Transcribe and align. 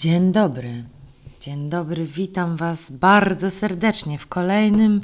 Dzień 0.00 0.32
dobry. 0.32 0.84
Dzień 1.40 1.68
dobry, 1.68 2.04
witam 2.04 2.56
Was 2.56 2.90
bardzo 2.90 3.50
serdecznie 3.50 4.18
w 4.18 4.26
kolejnym, 4.26 5.00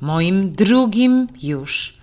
moim 0.00 0.52
drugim 0.52 1.28
już 1.42 1.98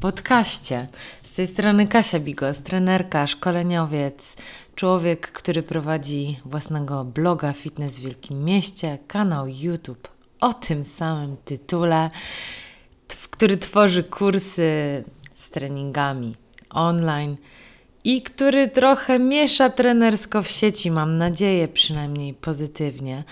podcaście. 0.00 0.88
Z 1.22 1.32
tej 1.32 1.46
strony 1.46 1.86
Kasia 1.86 2.20
Bigos, 2.20 2.60
trenerka, 2.60 3.26
szkoleniowiec, 3.26 4.36
człowiek, 4.74 5.32
który 5.32 5.62
prowadzi 5.62 6.40
własnego 6.44 7.04
bloga 7.04 7.52
Fitness 7.52 7.98
w 7.98 8.02
Wielkim 8.02 8.44
Mieście, 8.44 8.98
kanał 9.06 9.46
YouTube 9.48 10.08
o 10.40 10.54
tym 10.54 10.84
samym 10.84 11.36
tytule, 11.44 12.10
który 13.30 13.56
tworzy 13.56 14.04
kursy 14.04 15.04
z 15.34 15.50
treningami 15.50 16.36
online 16.70 17.36
i 18.04 18.22
który 18.22 18.68
trochę 18.68 19.18
miesza 19.18 19.70
trenersko 19.70 20.42
w 20.42 20.48
sieci, 20.48 20.90
mam 20.90 21.18
nadzieję, 21.18 21.68
przynajmniej 21.68 22.34
pozytywnie. 22.34 23.24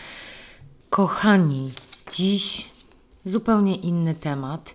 Kochani, 0.90 1.72
dziś 2.12 2.70
zupełnie 3.24 3.74
inny 3.74 4.14
temat, 4.14 4.74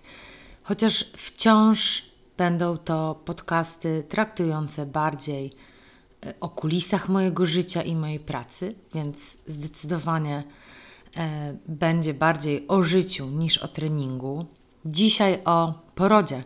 chociaż 0.62 1.04
wciąż 1.16 2.02
będą 2.36 2.78
to 2.78 3.20
podcasty 3.24 4.04
traktujące 4.08 4.86
bardziej 4.86 5.52
e, 6.26 6.34
o 6.40 6.48
kulisach 6.48 7.08
mojego 7.08 7.46
życia 7.46 7.82
i 7.82 7.94
mojej 7.94 8.20
pracy, 8.20 8.74
więc 8.94 9.36
zdecydowanie 9.46 10.42
e, 11.16 11.56
będzie 11.68 12.14
bardziej 12.14 12.68
o 12.68 12.82
życiu 12.82 13.26
niż 13.26 13.58
o 13.58 13.68
treningu. 13.68 14.46
Dzisiaj 14.84 15.38
o 15.44 15.74
porodzie 15.94 16.44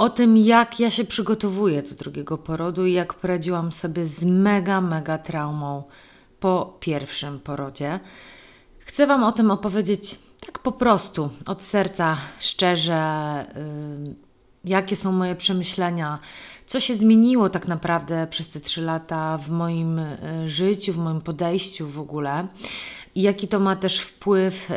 o 0.00 0.08
tym, 0.08 0.38
jak 0.38 0.80
ja 0.80 0.90
się 0.90 1.04
przygotowuję 1.04 1.82
do 1.82 1.94
drugiego 1.94 2.38
porodu 2.38 2.86
i 2.86 2.92
jak 2.92 3.14
poradziłam 3.14 3.72
sobie 3.72 4.06
z 4.06 4.24
mega, 4.24 4.80
mega 4.80 5.18
traumą 5.18 5.82
po 6.40 6.76
pierwszym 6.80 7.40
porodzie. 7.40 8.00
Chcę 8.78 9.06
Wam 9.06 9.24
o 9.24 9.32
tym 9.32 9.50
opowiedzieć 9.50 10.18
tak 10.46 10.58
po 10.58 10.72
prostu, 10.72 11.30
od 11.46 11.62
serca, 11.62 12.16
szczerze, 12.38 13.00
yy, 14.04 14.14
jakie 14.64 14.96
są 14.96 15.12
moje 15.12 15.36
przemyślenia, 15.36 16.18
co 16.66 16.80
się 16.80 16.94
zmieniło 16.94 17.50
tak 17.50 17.68
naprawdę 17.68 18.26
przez 18.30 18.48
te 18.48 18.60
trzy 18.60 18.82
lata 18.82 19.38
w 19.38 19.50
moim 19.50 19.98
yy, 19.98 20.48
życiu, 20.48 20.92
w 20.92 20.98
moim 20.98 21.20
podejściu 21.20 21.88
w 21.88 21.98
ogóle. 21.98 22.46
I 23.14 23.22
jaki 23.22 23.48
to 23.48 23.60
ma 23.60 23.76
też 23.76 24.00
wpływ 24.00 24.70
yy, 24.70 24.76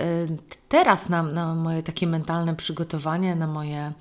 teraz 0.70 1.10
na, 1.10 1.24
na 1.24 1.56
moje 1.56 1.84
takie 1.84 2.08
mentalne 2.08 2.56
przygotowanie, 2.56 3.36
na 3.36 3.48
moje 3.48 3.94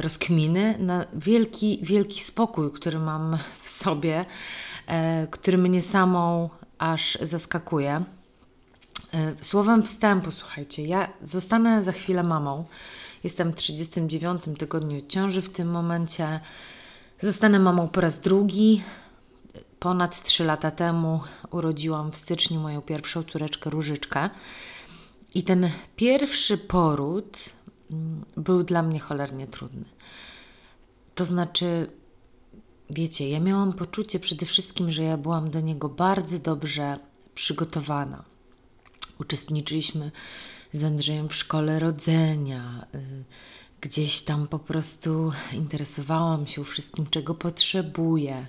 rozkminy, 0.00 0.74
na 0.78 1.04
wielki, 1.12 1.78
wielki 1.82 2.20
spokój, 2.20 2.72
który 2.72 2.98
mam 2.98 3.38
w 3.62 3.68
sobie, 3.68 4.24
e, 4.86 5.26
który 5.30 5.58
mnie 5.58 5.82
samą 5.82 6.50
aż 6.78 7.18
zaskakuje. 7.22 8.04
E, 9.14 9.34
słowem 9.40 9.82
wstępu, 9.82 10.32
słuchajcie, 10.32 10.82
ja 10.82 11.12
zostanę 11.22 11.84
za 11.84 11.92
chwilę 11.92 12.22
mamą. 12.22 12.64
Jestem 13.24 13.52
w 13.52 13.56
39 13.56 14.42
tygodniu 14.58 15.02
ciąży 15.08 15.42
w 15.42 15.50
tym 15.50 15.70
momencie. 15.70 16.40
Zostanę 17.22 17.58
mamą 17.58 17.88
po 17.88 18.00
raz 18.00 18.20
drugi. 18.20 18.82
Ponad 19.78 20.22
3 20.22 20.44
lata 20.44 20.70
temu 20.70 21.20
urodziłam 21.50 22.12
w 22.12 22.16
styczniu 22.16 22.60
moją 22.60 22.82
pierwszą 22.82 23.24
córeczkę 23.24 23.70
Różyczkę. 23.70 24.30
I 25.34 25.42
ten 25.42 25.70
pierwszy 25.96 26.58
poród 26.58 27.38
był 28.36 28.62
dla 28.62 28.82
mnie 28.82 29.00
cholernie 29.00 29.46
trudny. 29.46 29.84
To 31.14 31.24
znaczy, 31.24 31.90
wiecie, 32.90 33.28
ja 33.28 33.40
miałam 33.40 33.72
poczucie 33.72 34.20
przede 34.20 34.46
wszystkim, 34.46 34.92
że 34.92 35.02
ja 35.02 35.16
byłam 35.16 35.50
do 35.50 35.60
niego 35.60 35.88
bardzo 35.88 36.38
dobrze 36.38 36.98
przygotowana. 37.34 38.24
Uczestniczyliśmy 39.20 40.10
z 40.72 40.84
Andrzejem 40.84 41.28
w 41.28 41.34
szkole 41.34 41.78
rodzenia. 41.78 42.86
Y, 42.94 43.24
gdzieś 43.80 44.22
tam 44.22 44.48
po 44.48 44.58
prostu 44.58 45.32
interesowałam 45.52 46.46
się 46.46 46.64
wszystkim, 46.64 47.06
czego 47.06 47.34
potrzebuję. 47.34 48.46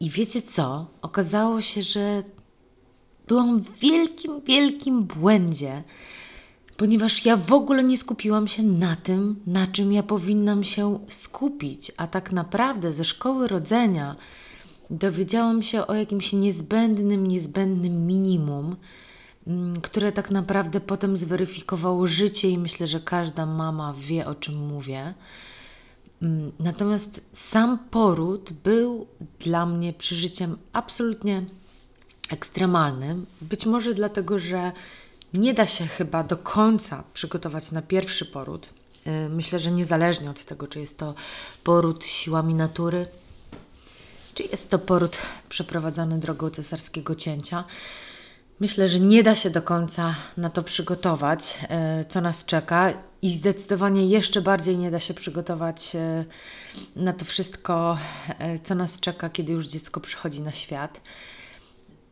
I 0.00 0.10
wiecie 0.10 0.42
co? 0.42 0.86
Okazało 1.02 1.60
się, 1.60 1.82
że 1.82 2.22
byłam 3.28 3.60
w 3.60 3.78
wielkim, 3.78 4.40
wielkim 4.40 5.04
błędzie, 5.04 5.82
ponieważ 6.78 7.24
ja 7.24 7.36
w 7.36 7.52
ogóle 7.52 7.84
nie 7.84 7.98
skupiłam 7.98 8.48
się 8.48 8.62
na 8.62 8.96
tym, 8.96 9.40
na 9.46 9.66
czym 9.66 9.92
ja 9.92 10.02
powinnam 10.02 10.64
się 10.64 10.98
skupić, 11.08 11.92
a 11.96 12.06
tak 12.06 12.32
naprawdę 12.32 12.92
ze 12.92 13.04
szkoły 13.04 13.48
rodzenia 13.48 14.16
dowiedziałam 14.90 15.62
się 15.62 15.86
o 15.86 15.94
jakimś 15.94 16.32
niezbędnym, 16.32 17.26
niezbędnym 17.26 18.06
minimum, 18.06 18.76
mm, 19.46 19.80
które 19.80 20.12
tak 20.12 20.30
naprawdę 20.30 20.80
potem 20.80 21.16
zweryfikowało 21.16 22.06
życie, 22.06 22.50
i 22.50 22.58
myślę, 22.58 22.86
że 22.86 23.00
każda 23.00 23.46
mama 23.46 23.94
wie, 23.98 24.26
o 24.26 24.34
czym 24.34 24.66
mówię. 24.66 25.14
Mm, 26.22 26.52
natomiast 26.60 27.20
sam 27.32 27.78
poród 27.90 28.52
był 28.64 29.06
dla 29.40 29.66
mnie 29.66 29.92
przeżyciem 29.92 30.56
absolutnie 30.72 31.42
ekstremalnym. 32.30 33.26
Być 33.40 33.66
może 33.66 33.94
dlatego, 33.94 34.38
że 34.38 34.72
nie 35.34 35.54
da 35.54 35.66
się 35.66 35.86
chyba 35.86 36.22
do 36.22 36.36
końca 36.36 37.04
przygotować 37.14 37.72
na 37.72 37.82
pierwszy 37.82 38.26
poród. 38.26 38.68
Y, 39.06 39.28
myślę, 39.28 39.60
że 39.60 39.70
niezależnie 39.70 40.30
od 40.30 40.44
tego, 40.44 40.66
czy 40.66 40.80
jest 40.80 40.98
to 40.98 41.14
poród 41.64 42.04
siłami 42.04 42.54
natury, 42.54 43.06
czy 44.34 44.42
jest 44.42 44.70
to 44.70 44.78
poród 44.78 45.18
przeprowadzony 45.48 46.18
drogą 46.18 46.50
cesarskiego 46.50 47.14
cięcia, 47.14 47.64
myślę, 48.60 48.88
że 48.88 49.00
nie 49.00 49.22
da 49.22 49.36
się 49.36 49.50
do 49.50 49.62
końca 49.62 50.14
na 50.36 50.50
to 50.50 50.62
przygotować, 50.62 51.58
y, 52.02 52.04
co 52.04 52.20
nas 52.20 52.44
czeka, 52.44 52.92
i 53.22 53.30
zdecydowanie 53.30 54.06
jeszcze 54.06 54.42
bardziej 54.42 54.76
nie 54.76 54.90
da 54.90 55.00
się 55.00 55.14
przygotować 55.14 55.94
y, 55.94 56.24
na 56.96 57.12
to 57.12 57.24
wszystko, 57.24 57.98
co 58.64 58.74
nas 58.74 59.00
czeka, 59.00 59.30
kiedy 59.30 59.52
już 59.52 59.66
dziecko 59.66 60.00
przychodzi 60.00 60.40
na 60.40 60.52
świat. 60.52 61.00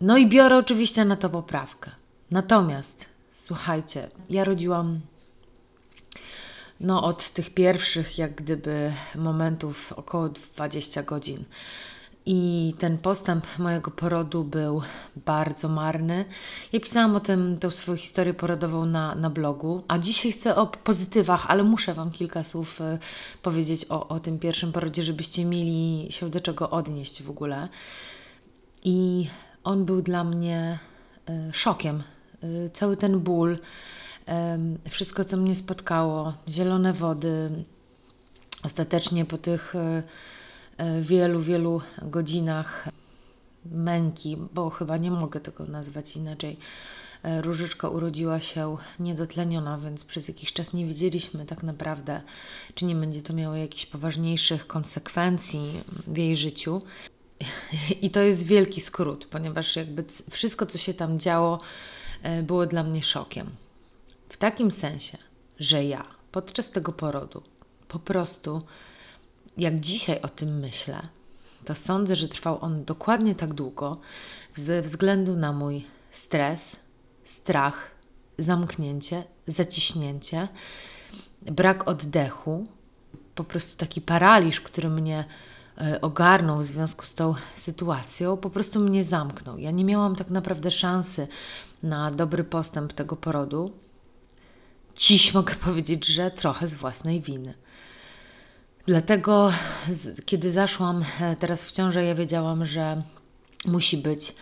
No 0.01 0.17
i 0.17 0.29
biorę 0.29 0.57
oczywiście 0.57 1.05
na 1.05 1.17
to 1.17 1.31
poprawkę. 1.31 1.91
Natomiast, 2.31 3.05
słuchajcie, 3.35 4.11
ja 4.31 4.45
rodziłam 4.45 5.01
no, 6.81 7.05
od 7.05 7.31
tych 7.31 7.55
pierwszych, 7.55 8.19
jak 8.19 8.35
gdyby, 8.35 8.93
momentów 9.15 9.93
około 9.93 10.29
20 10.29 11.03
godzin. 11.03 11.45
I 12.29 12.75
ten 12.79 12.99
postęp 12.99 13.59
mojego 13.59 13.91
porodu 13.91 14.45
był 14.45 14.83
bardzo 15.27 15.69
marny. 15.69 16.25
Ja 16.73 16.81
pisałam 16.81 17.17
o 17.17 17.21
tym, 17.21 17.59
tę 17.59 17.71
swoją 17.71 17.99
historię 17.99 18.35
porodową 18.35 18.87
na, 18.87 19.15
na 19.15 19.31
blogu, 19.31 19.83
a 19.89 19.99
dzisiaj 19.99 20.33
chcę 20.33 20.57
o 20.57 20.67
pozytywach, 20.67 21.51
ale 21.51 21.63
muszę 21.63 21.95
Wam 21.95 22.11
kilka 22.11 22.45
słów 22.45 22.81
y, 22.81 22.99
powiedzieć 23.43 23.87
o, 23.89 24.09
o 24.09 24.21
tym 24.21 24.39
pierwszym 24.39 24.73
porodzie, 24.73 25.03
żebyście 25.03 25.45
mieli 25.45 26.07
się 26.11 26.31
do 26.31 26.41
czego 26.41 26.71
odnieść 26.71 27.23
w 27.23 27.31
ogóle. 27.31 27.69
I 28.85 29.29
on 29.65 29.85
był 29.85 30.03
dla 30.03 30.25
mnie 30.25 30.79
y, 31.31 31.53
szokiem, 31.53 32.03
cały 32.73 32.97
ten 32.97 33.21
ból, 33.21 33.59
wszystko, 34.91 35.25
co 35.25 35.37
mnie 35.37 35.55
spotkało, 35.55 36.35
zielone 36.49 36.93
wody. 36.93 37.51
Ostatecznie 38.63 39.25
po 39.25 39.39
tych 39.39 39.75
y, 39.75 39.79
y, 40.99 41.03
wielu, 41.03 41.41
wielu 41.41 41.81
godzinach 42.03 42.89
męki, 43.65 44.37
bo 44.55 44.71
chyba 44.71 44.97
nie 44.97 45.11
mogę 45.11 45.41
tego 45.41 45.65
nazwać 45.65 46.17
inaczej, 46.17 46.57
Różyczka 47.41 47.89
urodziła 47.89 48.41
się 48.41 48.77
niedotleniona, 49.01 49.79
więc 49.79 50.05
przez 50.05 50.29
jakiś 50.29 50.53
czas 50.53 50.73
nie 50.73 50.87
wiedzieliśmy 50.87 51.47
tak 51.47 51.63
naprawdę, 51.63 52.23
czy 52.75 52.85
nie 52.85 52.95
będzie 52.95 53.23
to 53.23 53.33
miało 53.33 53.57
jakichś 53.57 53.87
poważniejszych 53.87 54.67
konsekwencji 54.67 55.81
w 56.07 56.17
jej 56.17 56.37
życiu. 56.37 56.83
I 58.03 58.11
to 58.11 58.21
jest 58.21 58.47
wielki 58.47 58.81
skrót, 58.81 59.27
ponieważ 59.31 59.77
jakby 59.77 60.05
wszystko, 60.31 60.67
co 60.67 60.79
się 60.79 60.95
tam 60.95 61.19
działo, 61.19 61.61
było 62.43 62.67
dla 62.67 62.83
mnie 62.83 63.03
szokiem. 63.03 63.51
W 64.29 64.37
takim 64.37 64.71
sensie, 64.71 65.19
że 65.59 65.85
ja 65.85 66.05
podczas 66.33 66.71
tego 66.71 66.93
porodu 66.93 67.43
po 67.89 67.99
prostu, 67.99 68.63
jak 69.57 69.81
dzisiaj 69.81 70.21
o 70.23 70.29
tym 70.29 70.59
myślę, 70.59 71.09
to 71.65 71.75
sądzę, 71.75 72.17
że 72.17 72.29
trwał 72.29 72.59
on 72.61 72.85
dokładnie 72.85 73.35
tak 73.35 73.55
długo 73.55 74.01
ze 74.53 74.83
względu 74.83 75.37
na 75.37 75.53
mój 75.53 75.85
stres, 76.11 76.77
strach, 77.25 77.91
zamknięcie, 78.39 79.25
zaciśnięcie, 79.47 80.49
brak 81.43 81.89
oddechu, 81.89 82.67
po 83.35 83.45
prostu 83.45 83.77
taki 83.77 84.01
paraliż, 84.01 84.61
który 84.61 84.89
mnie 84.89 85.19
e, 85.19 85.25
ogarnął 86.01 86.59
w 86.59 86.65
związku 86.65 87.07
z 87.07 87.15
tą 87.15 87.35
sytuacją, 87.55 88.37
po 88.37 88.51
prostu 88.51 88.81
mnie 88.81 89.05
zamknął. 89.05 89.59
Ja 89.59 89.71
nie 89.71 89.85
miałam 89.85 90.17
tak 90.17 90.31
naprawdę 90.31 90.71
szansy 90.71 91.29
na 91.83 92.11
dobry 92.11 92.45
postęp 92.45 92.93
tego 92.93 93.17
porodu, 93.17 93.73
dziś 94.97 95.35
mogę 95.35 95.55
powiedzieć, 95.67 96.07
że 96.07 96.31
trochę 96.31 96.69
z 96.69 96.75
własnej 96.75 97.21
winy. 97.21 97.55
Dlatego, 98.87 99.53
kiedy 100.27 100.53
zaszłam 100.53 101.05
e, 101.21 101.37
teraz 101.37 101.65
w 101.65 101.73
ciążę, 101.73 102.05
ja 102.05 102.15
wiedziałam, 102.15 102.67
że 102.67 103.03
musi 103.65 103.97
być 103.97 104.35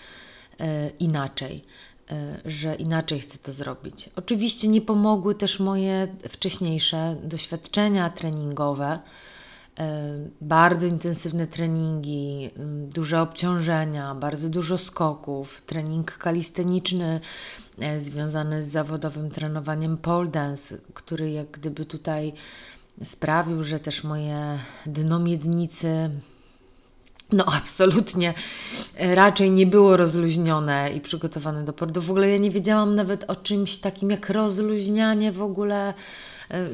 e, 0.61 0.89
inaczej, 0.89 1.65
e, 2.11 2.41
że 2.45 2.75
inaczej 2.75 3.21
chcę 3.21 3.39
to 3.39 3.53
zrobić. 3.53 4.11
Oczywiście 4.17 4.69
nie 4.69 4.81
pomogły 4.81 5.35
też 5.35 5.61
moje 5.61 6.09
wcześniejsze 6.29 7.17
doświadczenia 7.23 8.11
treningowe. 8.11 8.99
E, 9.79 10.29
bardzo 10.41 10.87
intensywne 10.87 11.47
treningi, 11.47 12.51
duże 12.95 13.21
obciążenia, 13.21 14.15
bardzo 14.15 14.49
dużo 14.49 14.79
skoków, 14.79 15.63
trening 15.67 16.19
kalisteniczny 16.19 17.21
e, 17.79 18.01
związany 18.01 18.65
z 18.65 18.71
zawodowym 18.71 19.31
trenowaniem 19.31 19.97
pole 19.97 20.29
dance, 20.29 20.79
który 20.95 21.31
jak 21.31 21.51
gdyby 21.51 21.85
tutaj 21.85 22.33
sprawił, 23.03 23.63
że 23.63 23.81
też 23.81 24.05
moje 24.05 24.59
dno 24.87 25.19
miednicy 25.19 26.11
no, 27.33 27.45
absolutnie 27.63 28.35
e, 28.97 29.15
raczej 29.15 29.51
nie 29.51 29.67
było 29.67 29.97
rozluźnione 29.97 30.93
i 30.97 31.01
przygotowane 31.01 31.65
do 31.65 31.73
porodu. 31.73 32.03
W 32.03 32.11
ogóle 32.11 32.31
ja 32.31 32.39
nie 32.39 32.51
wiedziałam 32.51 32.95
nawet 32.95 33.31
o 33.31 33.37
czymś 33.37 33.79
takim 33.79 34.11
jak 34.11 34.31
rozluźnianie 34.31 35.33
w 35.33 35.43
ogóle, 35.43 35.95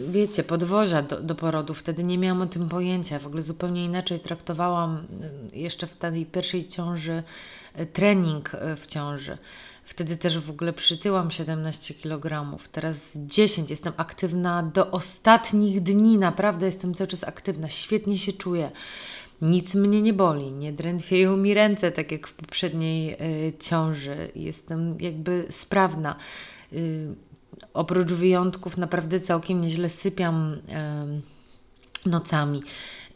wiecie, 0.08 0.44
podwozia 0.44 1.02
do, 1.02 1.22
do 1.22 1.34
porodu. 1.34 1.74
Wtedy 1.74 2.04
nie 2.04 2.18
miałam 2.18 2.42
o 2.42 2.46
tym 2.46 2.68
pojęcia. 2.68 3.18
W 3.18 3.26
ogóle 3.26 3.42
zupełnie 3.42 3.84
inaczej 3.84 4.20
traktowałam 4.20 5.06
e, 5.54 5.58
jeszcze 5.58 5.86
w 5.86 5.96
tej 5.96 6.26
pierwszej 6.26 6.68
ciąży 6.68 7.22
trening 7.92 8.50
w 8.76 8.86
ciąży. 8.86 9.38
Wtedy 9.90 10.16
też 10.16 10.38
w 10.38 10.50
ogóle 10.50 10.72
przytyłam 10.72 11.30
17 11.30 11.94
kg, 11.94 12.56
teraz 12.72 13.18
10. 13.18 13.70
Jestem 13.70 13.92
aktywna 13.96 14.62
do 14.62 14.90
ostatnich 14.90 15.82
dni, 15.82 16.18
naprawdę 16.18 16.66
jestem 16.66 16.94
cały 16.94 17.08
czas 17.08 17.24
aktywna, 17.24 17.68
świetnie 17.68 18.18
się 18.18 18.32
czuję. 18.32 18.70
Nic 19.42 19.74
mnie 19.74 20.02
nie 20.02 20.12
boli, 20.12 20.52
nie 20.52 20.72
drętwieją 20.72 21.36
mi 21.36 21.54
ręce, 21.54 21.92
tak 21.92 22.12
jak 22.12 22.26
w 22.26 22.32
poprzedniej 22.32 23.16
y, 23.48 23.52
ciąży. 23.58 24.16
Jestem 24.34 25.00
jakby 25.00 25.46
sprawna. 25.50 26.16
Y, 26.72 27.14
oprócz 27.74 28.12
wyjątków, 28.12 28.76
naprawdę 28.76 29.20
całkiem 29.20 29.60
nieźle 29.60 29.90
sypiam 29.90 30.56
nocami. 32.06 32.62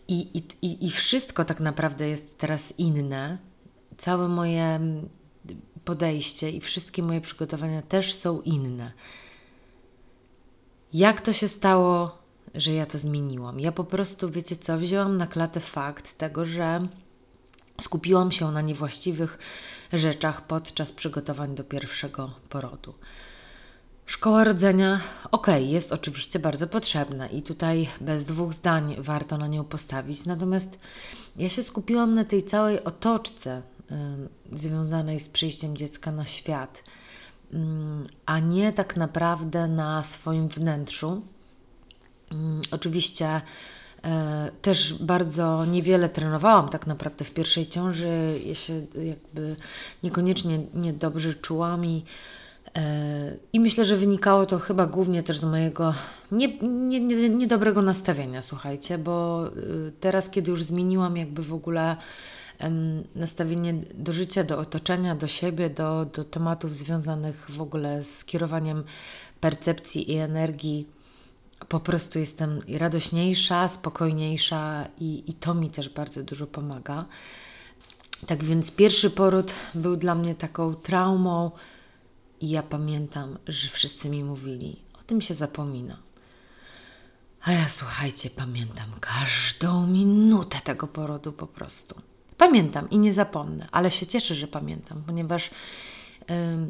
I, 0.09 0.43
i, 0.63 0.87
I 0.87 0.91
wszystko 0.91 1.45
tak 1.45 1.61
naprawdę 1.61 2.09
jest 2.09 2.39
teraz 2.39 2.75
inne. 2.79 3.39
Całe 3.97 4.29
moje 4.29 4.81
podejście 5.85 6.51
i 6.51 6.61
wszystkie 6.61 7.03
moje 7.03 7.21
przygotowania 7.21 7.83
też 7.83 8.15
są 8.15 8.41
inne. 8.41 8.93
Jak 10.93 11.21
to 11.21 11.33
się 11.33 11.49
stało, 11.49 12.19
że 12.55 12.73
ja 12.73 12.87
to 12.87 12.99
zmieniłam? 12.99 13.61
Ja 13.61 13.73
po 13.73 13.85
prostu, 13.85 14.31
wiecie 14.31 14.57
co, 14.57 14.79
wzięłam 14.79 15.17
na 15.17 15.27
klatę 15.27 15.61
fakt 15.61 16.19
tego, 16.19 16.47
że 16.47 16.87
skupiłam 17.81 18.33
się 18.33 18.53
na 18.53 18.61
niewłaściwych 18.61 19.39
rzeczach 19.93 20.47
podczas 20.47 20.93
przygotowań 20.93 21.55
do 21.55 21.65
pierwszego 21.65 22.31
porodu. 22.49 22.95
Szkoła 24.07 24.45
rodzenia, 24.45 25.01
ok, 25.31 25.47
jest 25.59 25.93
oczywiście 25.93 26.39
bardzo 26.39 26.67
potrzebna 26.67 27.27
i 27.27 27.43
tutaj 27.43 27.89
bez 28.01 28.25
dwóch 28.25 28.55
zdań 28.55 28.97
warto 28.99 29.39
na 29.39 29.47
nią 29.47 29.65
postawić. 29.65 30.27
Natomiast 30.27 30.79
ja 31.37 31.49
się 31.49 31.63
skupiłam 31.63 32.15
na 32.15 32.25
tej 32.25 32.43
całej 32.43 32.85
otoczce 32.85 33.63
y, 34.53 34.59
związanej 34.59 35.21
z 35.21 35.29
przyjściem 35.29 35.77
dziecka 35.77 36.13
na 36.13 36.25
świat, 36.25 36.85
y, 37.53 37.57
a 38.27 38.39
nie 38.39 38.73
tak 38.73 38.97
naprawdę 38.97 39.69
na 39.69 40.05
swoim 40.05 40.49
wnętrzu. 40.49 41.23
Y, 42.33 42.37
oczywiście 42.71 43.41
e, 44.05 44.51
też 44.63 44.95
bardzo 44.95 45.65
niewiele 45.65 46.09
trenowałam 46.09 46.69
tak 46.69 46.87
naprawdę 46.87 47.25
w 47.25 47.31
pierwszej 47.31 47.67
ciąży. 47.67 48.41
Ja 48.47 48.55
się 48.55 48.87
jakby 48.95 49.57
niekoniecznie 50.03 50.59
niedobrze 50.75 51.35
czułam 51.35 51.87
i 51.87 52.05
i 53.53 53.61
myślę, 53.61 53.85
że 53.85 53.97
wynikało 53.97 54.47
to 54.47 54.59
chyba 54.59 54.87
głównie 54.87 55.23
też 55.23 55.39
z 55.39 55.45
mojego 55.45 55.95
nie, 56.33 56.59
nie, 56.59 57.01
nie, 57.01 57.29
niedobrego 57.29 57.83
nastawienia, 57.83 58.43
słuchajcie, 58.43 58.99
bo 58.99 59.47
y, 59.89 59.93
teraz, 60.01 60.31
kiedy 60.31 60.51
już 60.51 60.65
zmieniłam 60.65 61.17
jakby 61.17 61.43
w 61.43 61.55
ogóle 61.55 61.97
nastawienie 63.15 63.75
do 63.95 64.13
życia, 64.13 64.45
do 64.45 64.59
otoczenia, 64.59 65.15
do 65.15 65.27
siebie, 65.27 65.71
do, 65.71 66.05
do 66.05 66.25
tematów 66.25 66.77
związanych 66.77 67.51
w 67.51 67.63
ogóle 67.63 68.05
z 68.05 68.25
kierowaniem 68.25 68.85
percepcji 69.41 70.13
i 70.13 70.17
energii, 70.17 70.89
po 71.69 71.81
prostu 71.81 72.19
jestem 72.19 72.61
radośniejsza, 72.79 73.69
spokojniejsza 73.69 74.87
i, 74.99 75.31
i 75.31 75.35
to 75.35 75.55
mi 75.55 75.71
też 75.71 75.89
bardzo 75.89 76.23
dużo 76.23 76.47
pomaga. 76.47 77.05
Tak 78.27 78.45
więc 78.45 78.71
pierwszy 78.71 79.11
poród 79.11 79.53
był 79.75 79.97
dla 79.97 80.15
mnie 80.15 80.35
taką 80.35 80.75
traumą, 80.75 81.51
i 82.41 82.51
ja 82.51 82.63
pamiętam, 82.63 83.39
że 83.47 83.69
wszyscy 83.69 84.09
mi 84.09 84.25
mówili, 84.25 84.77
o 85.01 85.03
tym 85.03 85.21
się 85.21 85.35
zapomina. 85.35 85.99
A 87.43 87.53
ja 87.53 87.69
słuchajcie, 87.69 88.31
pamiętam 88.31 88.91
każdą 89.01 89.87
minutę 89.87 90.59
tego 90.65 90.87
porodu 90.87 91.33
po 91.33 91.47
prostu. 91.47 91.95
Pamiętam 92.37 92.91
i 92.91 92.99
nie 92.99 93.13
zapomnę, 93.13 93.69
ale 93.73 93.91
się 93.91 94.07
cieszę, 94.07 94.35
że 94.35 94.49
pamiętam, 94.49 95.03
ponieważ 95.07 95.51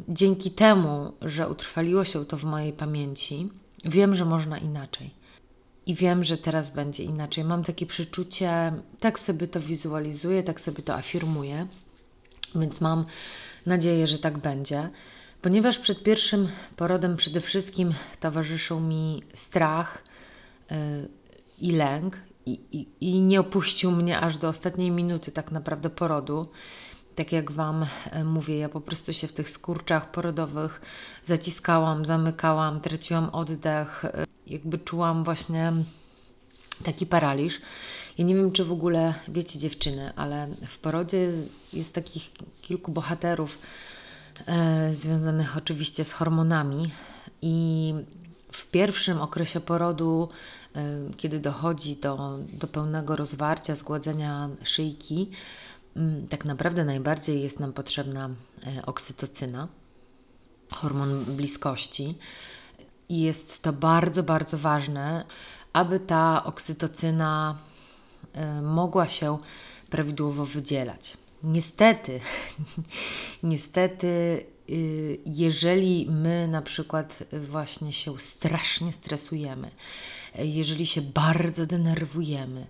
dzięki 0.09 0.51
temu, 0.51 1.13
że 1.21 1.49
utrwaliło 1.49 2.05
się 2.05 2.25
to 2.25 2.37
w 2.37 2.43
mojej 2.43 2.73
pamięci, 2.73 3.49
wiem, 3.85 4.15
że 4.15 4.25
można 4.25 4.57
inaczej. 4.57 5.13
I 5.85 5.95
wiem, 5.95 6.23
że 6.23 6.37
teraz 6.37 6.71
będzie 6.71 7.03
inaczej. 7.03 7.43
Mam 7.43 7.63
takie 7.63 7.85
przeczucie, 7.85 8.73
tak 8.99 9.19
sobie 9.19 9.47
to 9.47 9.59
wizualizuję, 9.59 10.43
tak 10.43 10.61
sobie 10.61 10.83
to 10.83 10.95
afirmuję, 10.95 11.67
więc 12.55 12.81
mam 12.81 13.05
nadzieję, 13.65 14.07
że 14.07 14.17
tak 14.17 14.37
będzie. 14.37 14.89
Ponieważ 15.45 15.79
przed 15.79 16.03
pierwszym 16.03 16.47
porodem 16.75 17.17
przede 17.17 17.41
wszystkim 17.41 17.93
towarzyszył 18.19 18.79
mi 18.79 19.23
strach 19.35 20.03
yy, 20.71 20.77
i 21.61 21.71
lęk, 21.71 22.17
i, 22.45 22.59
i, 22.71 22.87
i, 23.01 23.21
nie 23.21 23.39
opuścił 23.39 23.91
mnie 23.91 24.19
aż 24.19 24.37
do 24.37 24.49
ostatniej 24.49 24.91
minuty, 24.91 25.31
tak 25.31 25.51
naprawdę 25.51 25.89
porodu. 25.89 26.47
Tak 27.15 27.31
jak 27.31 27.51
Wam 27.51 27.85
e, 28.11 28.23
mówię, 28.23 28.57
ja 28.57 28.69
po 28.69 28.81
prostu 28.81 29.13
się 29.13 29.27
w 29.27 29.33
tych 29.33 29.49
skurczach 29.49 30.11
porodowych 30.11 30.81
zaciskałam, 31.25 32.05
zamykałam, 32.05 32.81
traciłam 32.81 33.29
oddech, 33.29 34.05
e, 34.05 34.25
jakby 34.47 34.77
czułam 34.77 35.23
właśnie 35.23 35.73
taki 36.83 37.05
paraliż. 37.05 37.61
Ja 38.17 38.25
nie 38.25 38.35
wiem, 38.35 38.51
czy 38.51 38.65
w 38.65 38.71
ogóle 38.71 39.13
wiecie, 39.27 39.59
dziewczyny, 39.59 40.13
ale 40.15 40.47
w 40.67 40.77
porodzie 40.77 41.17
jest, 41.17 41.49
jest 41.73 41.93
takich 41.93 42.31
kilku 42.61 42.91
bohaterów, 42.91 43.57
związanych 44.93 45.57
oczywiście 45.57 46.05
z 46.05 46.11
hormonami. 46.11 46.91
I 47.41 47.93
w 48.55 48.65
pierwszym 48.65 49.21
okresie 49.21 49.59
porodu, 49.59 50.29
e, 50.75 50.81
kiedy 51.17 51.39
dochodzi 51.39 51.95
do, 51.95 52.39
do 52.53 52.67
pełnego 52.67 53.15
rozwarcia, 53.15 53.75
zgładzenia 53.75 54.49
szyjki, 54.63 55.31
mm, 55.95 56.27
tak 56.27 56.45
naprawdę 56.45 56.85
najbardziej 56.85 57.41
jest 57.41 57.59
nam 57.59 57.73
potrzebna 57.73 58.29
e, 58.77 58.85
oksytocyna, 58.85 59.67
hormon 60.71 61.25
bliskości. 61.25 62.17
I 63.09 63.21
jest 63.21 63.61
to 63.61 63.73
bardzo, 63.73 64.23
bardzo 64.23 64.57
ważne, 64.57 65.25
aby 65.73 65.99
ta 65.99 66.43
oksytocyna 66.43 67.57
e, 68.33 68.61
mogła 68.61 69.07
się 69.07 69.37
prawidłowo 69.89 70.45
wydzielać. 70.45 71.17
Niestety, 71.45 72.19
niestety, 73.43 74.07
y, 74.69 75.17
jeżeli 75.25 76.07
my 76.09 76.47
na 76.47 76.61
przykład 76.61 77.23
właśnie 77.49 77.93
się 77.93 78.19
strasznie 78.19 78.93
stresujemy, 78.93 79.71
jeżeli 80.37 80.85
się 80.85 81.01
bardzo 81.01 81.65
denerwujemy, 81.65 82.67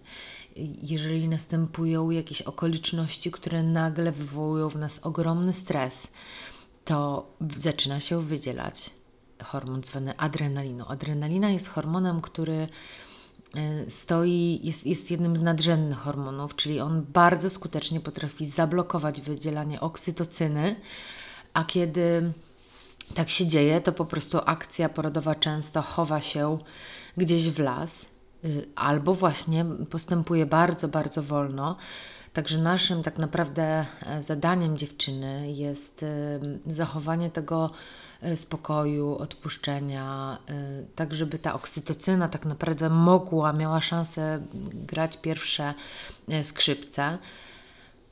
jeżeli 0.82 1.28
następują 1.28 2.10
jakieś 2.10 2.42
okoliczności, 2.42 3.32
które 3.32 3.64
nagle 3.64 4.12
wywołują 4.12 4.70
w 4.70 4.76
nas 4.76 5.00
ogromny 5.04 5.54
stres, 5.54 6.08
to 6.86 7.28
zaczyna 7.56 8.00
się 8.00 8.22
wydzielać 8.22 8.90
hormon 9.44 9.84
zwany 9.84 10.18
adrenaliną. 10.18 10.88
Adrenalina 10.88 11.50
jest 11.50 11.68
hormonem, 11.68 12.22
który 12.22 12.68
stoi, 13.90 14.60
jest, 14.64 14.86
jest 14.86 15.12
jednym 15.12 15.38
z 15.38 15.42
nadrzędnych 15.42 15.98
hormonów, 15.98 16.56
czyli 16.56 16.80
on 16.80 17.06
bardzo 17.14 17.50
skutecznie 17.50 18.00
potrafi 18.00 18.46
zablokować 18.46 19.22
wydzielanie 19.22 19.82
oksytocyny, 19.82 20.76
a 21.54 21.64
kiedy 21.64 22.34
tak 23.14 23.30
się 23.30 23.48
dzieje, 23.48 23.82
to 23.82 23.92
po 23.92 24.06
prostu 24.06 24.40
akcja 24.46 24.90
porodowa 24.90 25.36
często 25.36 25.82
chowa 25.82 26.22
się 26.22 26.58
gdzieś 27.18 27.50
w 27.50 27.60
las 27.60 28.06
y, 28.46 28.68
albo 28.76 29.14
właśnie 29.14 29.66
postępuje 29.90 30.46
bardzo, 30.46 30.88
bardzo 30.88 31.24
wolno. 31.24 31.78
Także 32.36 32.58
naszym 32.58 33.04
tak 33.04 33.18
naprawdę 33.18 33.86
e, 34.06 34.24
zadaniem 34.24 34.78
dziewczyny 34.78 35.52
jest 35.52 36.04
y, 36.04 36.06
zachowanie 36.66 37.30
tego 37.30 37.72
E, 38.26 38.38
spokoju, 38.38 39.16
odpuszczenia, 39.16 40.38
e, 40.50 40.84
tak 40.96 41.14
żeby 41.14 41.40
ta 41.40 41.54
oksytocyna 41.54 42.28
tak 42.28 42.46
naprawdę 42.46 42.90
mogła, 42.90 43.54
miała 43.54 43.82
szansę 43.82 44.42
grać 44.74 45.18
pierwsze 45.18 45.74
e, 46.30 46.44
skrzypce. 46.44 47.18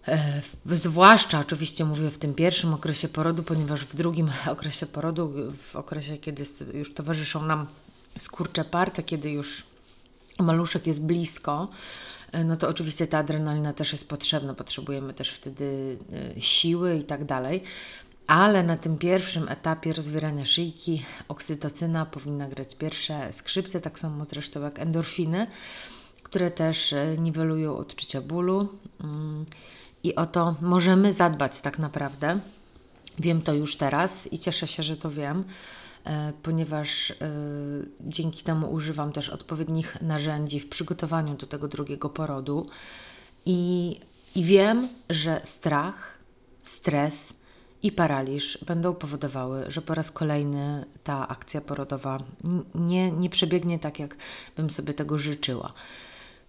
E, 0.08 0.42
zwłaszcza 0.72 1.40
oczywiście 1.40 1.86
mówię 1.86 2.10
w 2.10 2.18
tym 2.18 2.34
pierwszym 2.34 2.74
okresie 2.74 3.08
porodu, 3.08 3.44
ponieważ 3.44 3.86
w 3.86 3.96
drugim 3.96 4.32
okresie 4.48 4.86
porodu, 4.86 5.34
w 5.72 5.76
okresie, 5.76 6.18
kiedy 6.18 6.44
już 6.74 6.94
towarzyszą 6.94 7.46
nam 7.46 7.68
skurcze 8.18 8.66
parte, 8.66 9.04
kiedy 9.04 9.32
już 9.32 9.64
maluszek 10.40 10.88
jest 10.88 11.02
blisko, 11.02 11.68
e, 11.68 12.13
no 12.46 12.56
to 12.56 12.70
oczywiście 12.70 13.08
ta 13.08 13.18
adrenalina 13.18 13.74
też 13.74 13.92
jest 13.92 14.10
potrzebna, 14.10 14.54
potrzebujemy 14.54 15.14
też 15.14 15.30
wtedy 15.30 15.98
e, 16.36 16.42
siły 16.42 16.98
i 16.98 17.04
tak 17.04 17.26
dalej. 17.26 17.64
Ale 18.28 18.64
na 18.64 18.78
tym 18.78 18.98
pierwszym 18.98 19.50
etapie 19.50 19.94
rozwierania 19.94 20.46
szyjki 20.46 21.06
oksytocyna 21.28 22.06
powinna 22.06 22.48
grać 22.48 22.76
pierwsze 22.76 23.34
skrzypce, 23.34 23.82
tak 23.82 24.00
samo 24.00 24.26
zresztą 24.26 24.62
jak 24.62 24.80
endorfiny, 24.80 25.48
które 26.24 26.52
też 26.52 26.96
niwelują 27.18 27.78
odczucia 27.78 28.22
bólu. 28.22 28.68
Mm, 29.02 29.46
i 30.04 30.16
o 30.16 30.26
to 30.26 30.56
możemy 30.62 31.14
zadbać 31.14 31.62
tak 31.62 31.80
naprawdę. 31.80 32.40
Wiem 33.20 33.42
to 33.42 33.54
już 33.54 33.78
teraz 33.78 34.34
i 34.34 34.40
cieszę 34.40 34.68
się, 34.68 34.84
że 34.84 34.98
to 34.98 35.12
wiem, 35.12 35.40
e, 35.40 35.44
ponieważ 36.44 37.12
e, 37.12 37.16
dzięki 38.02 38.44
temu 38.44 38.72
używam 38.72 39.12
też 39.12 39.30
odpowiednich 39.30 40.02
narzędzi 40.02 40.60
w 40.60 40.70
przygotowaniu 40.70 41.36
do 41.36 41.48
tego 41.48 41.68
drugiego 41.68 42.10
porodu. 42.10 42.70
I, 43.46 44.00
i 44.36 44.44
wiem, 44.44 44.88
że 45.10 45.42
strach, 45.46 46.18
stres 46.64 47.34
i 47.84 47.92
paraliż 47.92 48.58
będą 48.66 48.94
powodowały, 48.94 49.66
że 49.68 49.82
po 49.82 49.96
raz 49.96 50.12
kolejny 50.12 50.86
ta 51.04 51.28
akcja 51.28 51.62
porodowa 51.62 52.20
nie, 52.76 53.12
nie 53.12 53.30
przebiegnie 53.30 53.80
tak, 53.80 54.00
jak 54.00 54.18
bym 54.58 54.70
sobie 54.70 54.94
tego 54.94 55.18
życzyła. 55.18 55.74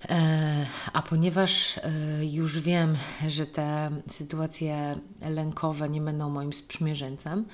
E, 0.08 0.66
a 0.92 1.02
ponieważ 1.02 1.78
e, 1.78 1.80
już 2.26 2.58
wiem, 2.58 2.96
że 3.28 3.46
te 3.46 3.90
sytuacje 4.11 4.99
lękowe 5.28 5.88
nie 5.88 6.00
będą 6.00 6.30
moim 6.30 6.52
sprzymierzeńcem, 6.52 7.44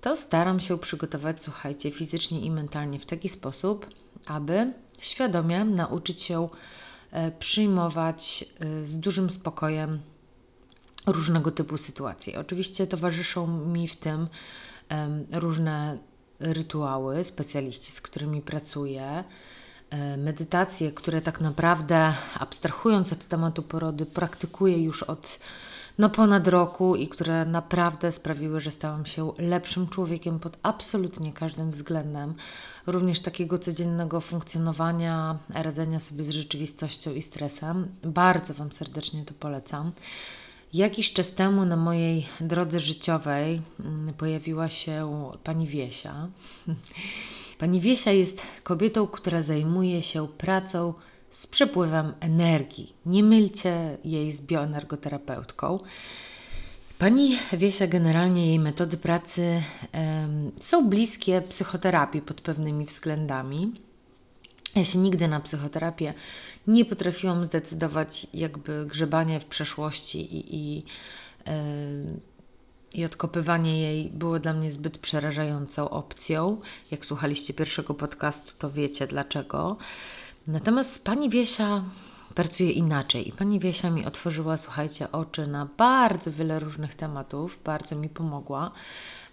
to 0.00 0.16
staram 0.16 0.60
się 0.60 0.78
przygotować, 0.78 1.42
słuchajcie, 1.42 1.90
fizycznie 1.90 2.40
i 2.40 2.50
mentalnie 2.50 2.98
w 2.98 3.06
taki 3.06 3.28
sposób, 3.28 3.86
aby 4.26 4.72
świadomie 4.98 5.64
nauczyć 5.64 6.22
się 6.22 6.48
e, 7.10 7.30
przyjmować 7.30 8.44
z 8.84 8.98
dużym 8.98 9.30
spokojem 9.30 10.00
różnego 11.06 11.50
typu 11.50 11.78
sytuacje. 11.78 12.40
Oczywiście 12.40 12.86
towarzyszą 12.86 13.46
mi 13.66 13.88
w 13.88 13.96
tym 13.96 14.28
różne 15.32 15.98
rytuały, 16.40 17.24
specjaliści, 17.24 17.92
z 17.92 18.00
którymi 18.00 18.42
pracuję 18.42 19.24
E, 19.90 20.16
medytacje, 20.16 20.92
które 20.92 21.20
tak 21.20 21.40
naprawdę, 21.40 22.14
abstrahując 22.38 23.12
od 23.12 23.24
tematu 23.28 23.62
porody, 23.62 24.06
praktykuję 24.06 24.82
już 24.82 25.02
od 25.02 25.38
no, 26.00 26.10
ponad 26.10 26.48
roku 26.48 26.96
i 26.96 27.08
które 27.08 27.44
naprawdę 27.44 28.12
sprawiły, 28.12 28.60
że 28.60 28.70
stałam 28.70 29.06
się 29.06 29.32
lepszym 29.38 29.88
człowiekiem 29.88 30.38
pod 30.38 30.58
absolutnie 30.62 31.32
każdym 31.32 31.70
względem, 31.70 32.34
również 32.86 33.20
takiego 33.20 33.58
codziennego 33.58 34.20
funkcjonowania, 34.20 35.38
radzenia 35.54 36.00
sobie 36.00 36.24
z 36.24 36.30
rzeczywistością 36.30 37.12
i 37.12 37.22
stresem. 37.22 37.88
Bardzo 38.02 38.54
Wam 38.54 38.72
serdecznie 38.72 39.24
to 39.24 39.34
polecam. 39.34 39.92
Jakiś 40.72 41.12
czas 41.12 41.32
temu 41.32 41.64
na 41.64 41.76
mojej 41.76 42.26
drodze 42.40 42.80
życiowej 42.80 43.62
mm, 43.80 44.14
pojawiła 44.14 44.68
się 44.68 45.30
pani 45.44 45.66
Wiesia. 45.66 46.28
Pani 47.58 47.80
Wiesia 47.80 48.10
jest 48.10 48.42
kobietą, 48.62 49.06
która 49.06 49.42
zajmuje 49.42 50.02
się 50.02 50.28
pracą 50.28 50.94
z 51.30 51.46
przepływem 51.46 52.12
energii. 52.20 52.94
Nie 53.06 53.22
mylcie 53.22 53.98
jej 54.04 54.32
z 54.32 54.40
bioenergoterapeutką. 54.40 55.78
Pani 56.98 57.38
Wiesia, 57.52 57.86
generalnie 57.86 58.46
jej 58.46 58.58
metody 58.58 58.96
pracy 58.96 59.62
um, 59.92 60.50
są 60.60 60.88
bliskie 60.88 61.42
psychoterapii 61.48 62.22
pod 62.22 62.40
pewnymi 62.40 62.86
względami. 62.86 63.72
Ja 64.76 64.84
się 64.84 64.98
nigdy 64.98 65.28
na 65.28 65.40
psychoterapię 65.40 66.14
nie 66.66 66.84
potrafiłam 66.84 67.44
zdecydować, 67.44 68.26
jakby 68.34 68.86
grzebanie 68.86 69.40
w 69.40 69.44
przeszłości 69.44 70.36
i, 70.36 70.56
i 70.56 70.84
i 72.94 73.04
odkopywanie 73.04 73.82
jej 73.82 74.10
było 74.10 74.38
dla 74.38 74.52
mnie 74.52 74.72
zbyt 74.72 74.98
przerażającą 74.98 75.90
opcją. 75.90 76.60
Jak 76.90 77.06
słuchaliście 77.06 77.54
pierwszego 77.54 77.94
podcastu, 77.94 78.52
to 78.58 78.70
wiecie 78.70 79.06
dlaczego. 79.06 79.76
Natomiast 80.50 81.04
pani 81.04 81.30
Wiesia 81.30 81.84
pracuje 82.34 82.70
inaczej 82.70 83.28
i 83.28 83.32
pani 83.32 83.60
Wiesia 83.60 83.90
mi 83.90 84.06
otworzyła, 84.06 84.56
słuchajcie, 84.56 85.12
oczy 85.12 85.46
na 85.46 85.68
bardzo 85.76 86.32
wiele 86.32 86.58
różnych 86.58 86.94
tematów, 86.94 87.58
bardzo 87.64 87.96
mi 87.96 88.08
pomogła. 88.08 88.70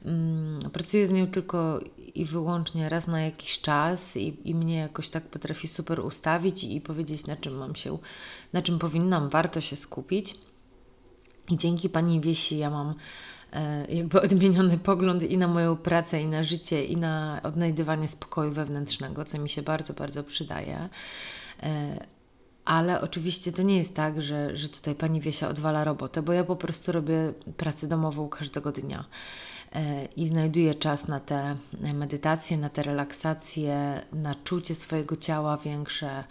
Mm, 0.05 0.71
pracuję 0.71 1.07
z 1.07 1.11
nią 1.11 1.27
tylko 1.27 1.79
i 2.15 2.25
wyłącznie 2.25 2.89
raz 2.89 3.07
na 3.07 3.21
jakiś 3.21 3.61
czas 3.61 4.17
i, 4.17 4.49
i 4.49 4.55
mnie 4.55 4.75
jakoś 4.75 5.09
tak 5.09 5.23
potrafi 5.23 5.67
super 5.67 5.99
ustawić 5.99 6.63
i, 6.63 6.75
i 6.75 6.81
powiedzieć, 6.81 7.25
na 7.25 7.35
czym 7.35 7.57
mam 7.57 7.75
się, 7.75 7.97
na 8.53 8.61
czym 8.61 8.79
powinnam, 8.79 9.29
warto 9.29 9.61
się 9.61 9.75
skupić. 9.75 10.35
I 11.49 11.57
dzięki 11.57 11.89
pani 11.89 12.21
Wiesi 12.21 12.57
ja 12.57 12.69
mam 12.69 12.93
jakby 13.89 14.21
odmieniony 14.21 14.77
pogląd 14.77 15.23
i 15.23 15.37
na 15.37 15.47
moją 15.47 15.75
pracę, 15.75 16.21
i 16.21 16.25
na 16.25 16.43
życie, 16.43 16.85
i 16.85 16.97
na 16.97 17.39
odnajdywanie 17.43 18.07
spokoju 18.07 18.51
wewnętrznego, 18.51 19.25
co 19.25 19.39
mi 19.39 19.49
się 19.49 19.61
bardzo, 19.61 19.93
bardzo 19.93 20.23
przydaje. 20.23 20.89
E, 21.63 21.99
ale 22.65 23.01
oczywiście 23.01 23.51
to 23.51 23.61
nie 23.61 23.77
jest 23.77 23.95
tak, 23.95 24.21
że, 24.21 24.57
że 24.57 24.69
tutaj 24.69 24.95
pani 24.95 25.21
Wiesia 25.21 25.49
odwala 25.49 25.83
robotę, 25.83 26.21
bo 26.21 26.33
ja 26.33 26.43
po 26.43 26.55
prostu 26.55 26.91
robię 26.91 27.33
pracę 27.57 27.87
domową 27.87 28.29
każdego 28.29 28.71
dnia 28.71 29.05
e, 29.73 30.05
i 30.05 30.27
znajduję 30.27 30.75
czas 30.75 31.07
na 31.07 31.19
te 31.19 31.55
medytacje, 31.93 32.57
na 32.57 32.69
te 32.69 32.83
relaksacje, 32.83 34.01
na 34.13 34.35
czucie 34.35 34.75
swojego 34.75 35.15
ciała 35.15 35.57
większe, 35.57 36.23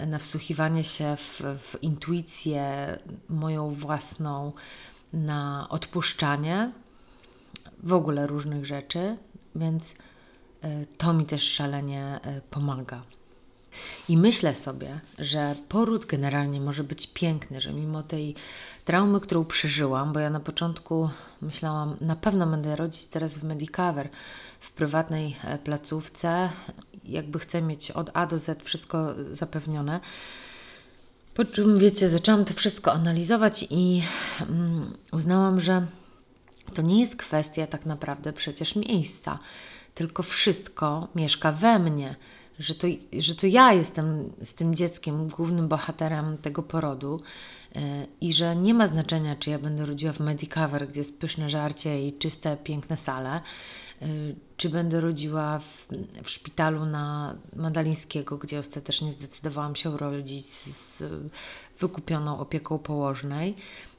na 0.00 0.18
wsłuchiwanie 0.18 0.84
się 0.84 1.16
w, 1.16 1.42
w 1.58 1.82
intuicję 1.82 2.98
moją 3.28 3.70
własną, 3.70 4.52
na 5.14 5.66
odpuszczanie 5.70 6.72
w 7.82 7.92
ogóle 7.92 8.26
różnych 8.26 8.66
rzeczy, 8.66 9.16
więc 9.54 9.94
e, 10.62 10.86
to 10.86 11.12
mi 11.12 11.26
też 11.26 11.42
szalenie 11.42 12.20
e, 12.22 12.40
pomaga. 12.50 13.02
I 14.08 14.16
myślę 14.16 14.54
sobie, 14.54 15.00
że 15.18 15.54
poród 15.68 16.06
generalnie 16.06 16.60
może 16.60 16.84
być 16.84 17.06
piękny, 17.06 17.60
że 17.60 17.72
mimo 17.72 18.02
tej 18.02 18.34
traumy, 18.84 19.20
którą 19.20 19.44
przeżyłam, 19.44 20.12
bo 20.12 20.20
ja 20.20 20.30
na 20.30 20.40
początku 20.40 21.10
myślałam, 21.42 21.96
na 22.00 22.16
pewno 22.16 22.46
będę 22.46 22.76
rodzić 22.76 23.06
teraz 23.06 23.38
w 23.38 23.44
Medicover, 23.44 24.08
w 24.60 24.72
prywatnej 24.72 25.36
e, 25.44 25.58
placówce, 25.58 26.50
jakby 27.04 27.38
chcę 27.38 27.62
mieć 27.62 27.90
od 27.90 28.10
A 28.14 28.26
do 28.26 28.38
Z 28.38 28.62
wszystko 28.62 29.14
zapewnione. 29.32 30.00
Po 31.34 31.44
czym, 31.44 31.78
wiecie, 31.78 32.08
zaczęłam 32.08 32.44
to 32.44 32.54
wszystko 32.54 32.92
analizować 32.92 33.66
i 33.70 34.02
um, 34.40 34.92
uznałam, 35.12 35.60
że 35.60 35.86
to 36.74 36.82
nie 36.82 37.00
jest 37.00 37.16
kwestia 37.16 37.66
tak 37.66 37.86
naprawdę 37.86 38.32
przecież 38.32 38.76
miejsca, 38.76 39.38
tylko 39.94 40.22
wszystko 40.22 41.08
mieszka 41.14 41.52
we 41.52 41.78
mnie, 41.78 42.14
że 42.58 42.74
to, 42.74 42.86
że 43.18 43.34
to 43.34 43.46
ja 43.46 43.72
jestem 43.72 44.32
z 44.42 44.54
tym 44.54 44.74
dzieckiem 44.74 45.28
głównym 45.28 45.68
bohaterem 45.68 46.38
tego 46.38 46.62
porodu 46.62 47.20
yy, 47.74 47.82
i 48.20 48.32
że 48.32 48.56
nie 48.56 48.74
ma 48.74 48.88
znaczenia, 48.88 49.36
czy 49.36 49.50
ja 49.50 49.58
będę 49.58 49.86
rodziła 49.86 50.12
w 50.12 50.20
Medicover, 50.20 50.88
gdzie 50.88 51.00
jest 51.00 51.18
pyszne 51.18 51.50
żarcie 51.50 52.08
i 52.08 52.18
czyste, 52.18 52.56
piękne 52.64 52.96
sale, 52.96 53.40
czy 54.56 54.70
będę 54.70 55.00
rodziła 55.00 55.58
w, 55.58 55.86
w 56.22 56.30
szpitalu 56.30 56.86
na 56.86 57.36
Madalińskiego, 57.56 58.38
gdzie 58.38 58.58
ostatecznie 58.58 59.12
zdecydowałam 59.12 59.76
się 59.76 59.96
rodzić 59.96 60.46
z 60.46 61.02
wykupioną 61.78 62.38
opieką 62.38 62.78
położnej, 62.78 63.54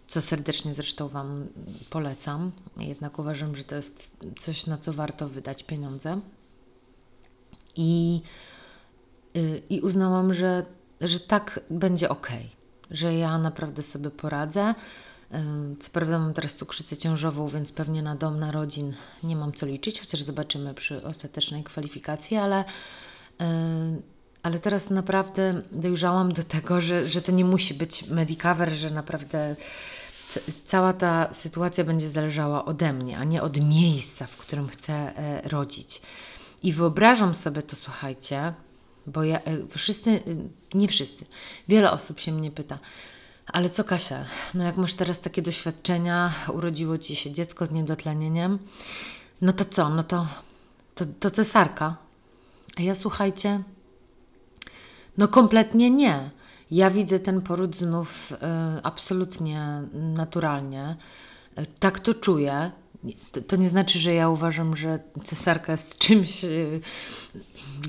co 0.07 0.21
serdecznie 0.21 0.74
zresztą 0.74 1.07
Wam 1.07 1.47
polecam. 1.89 2.51
Jednak 2.77 3.19
uważam, 3.19 3.55
że 3.55 3.63
to 3.63 3.75
jest 3.75 4.12
coś, 4.38 4.65
na 4.65 4.77
co 4.77 4.93
warto 4.93 5.29
wydać 5.29 5.63
pieniądze. 5.63 6.19
I, 7.75 8.21
y, 9.38 9.62
i 9.69 9.81
uznałam, 9.81 10.33
że, 10.33 10.65
że 11.01 11.19
tak 11.19 11.59
będzie 11.69 12.09
ok, 12.09 12.29
że 12.91 13.13
ja 13.15 13.38
naprawdę 13.38 13.83
sobie 13.83 14.09
poradzę 14.09 14.75
co 15.79 15.89
prawda 15.89 16.20
mam 16.20 16.34
teraz 16.34 16.55
cukrzycę 16.55 16.98
ciążową, 16.98 17.48
więc 17.48 17.72
pewnie 17.72 18.01
na 18.01 18.15
dom 18.15 18.39
narodzin 18.39 18.94
nie 19.24 19.36
mam 19.36 19.53
co 19.53 19.65
liczyć, 19.65 20.00
chociaż 20.00 20.22
zobaczymy 20.22 20.74
przy 20.74 21.03
ostatecznej 21.03 21.63
kwalifikacji, 21.63 22.38
ale, 22.38 22.65
ale 24.44 24.60
teraz 24.60 24.89
naprawdę 24.89 25.62
dojrzałam 25.72 26.34
do 26.34 26.44
tego, 26.44 26.82
że, 26.82 27.10
że 27.10 27.22
to 27.22 27.32
nie 27.32 27.46
musi 27.46 27.74
być 27.74 28.08
Medicover, 28.08 28.72
że 28.72 28.89
naprawdę 28.89 29.55
cała 30.65 30.94
ta 30.94 31.34
sytuacja 31.34 31.84
będzie 31.84 32.10
zależała 32.10 32.65
ode 32.65 32.94
mnie, 32.94 33.17
a 33.17 33.24
nie 33.24 33.41
od 33.41 33.58
miejsca, 33.62 34.27
w 34.27 34.38
którym 34.38 34.67
chcę 34.67 34.94
e, 34.94 35.41
rodzić. 35.50 36.01
I 36.63 36.74
wyobrażam 36.74 37.36
sobie 37.36 37.62
to, 37.62 37.75
słuchajcie, 37.75 38.53
bo 39.08 39.24
ja, 39.24 39.39
e, 39.39 39.58
wszyscy, 39.77 40.20
nie 40.74 40.88
wszyscy, 40.88 41.25
wiele 41.67 41.91
osób 41.91 42.20
się 42.20 42.32
mnie 42.32 42.51
pyta, 42.51 42.79
Ale 43.48 43.70
co 43.70 43.84
Kasia, 43.84 44.25
no 44.54 44.64
jak 44.64 44.78
masz 44.78 44.94
teraz 44.94 45.22
takie 45.22 45.42
doświadczenia, 45.42 46.34
urodziło 46.54 46.98
ci 46.98 47.16
się 47.16 47.32
dziecko 47.32 47.66
z 47.66 47.72
niedotlenieniem, 47.72 48.60
no 49.42 49.54
to 49.54 49.66
co, 49.66 49.90
no 49.90 50.04
to, 50.04 50.28
to, 50.96 51.06
to 51.20 51.32
cesarka. 51.32 51.96
A 52.78 52.82
ja 52.82 52.96
słuchajcie, 52.96 53.64
no 55.18 55.28
kompletnie 55.28 55.92
nie. 55.92 56.30
Ja 56.72 56.90
widzę 56.90 57.20
ten 57.20 57.42
poród 57.42 57.75
znów 57.75 58.32
y, 58.32 58.36
absolutnie 58.84 59.82
naturalnie. 59.94 60.96
Y, 61.60 61.66
tak 61.80 62.00
to 62.00 62.14
czuję. 62.14 62.72
To, 63.32 63.42
to, 63.42 63.56
nie 63.56 63.70
znaczy, 63.70 64.00
że 64.00 64.14
ja 64.14 64.30
uważam, 64.30 64.78
że 64.78 65.00
cesarka 65.24 65.72
jest 65.72 65.98
czymś 65.98 66.44
y, 66.44 66.82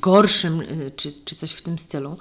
gorszym 0.00 0.62
czy, 0.96 1.12
czy 1.12 1.34
coś 1.34 1.52
w 1.52 1.62
tym 1.62 1.78
stylu. 1.78 2.18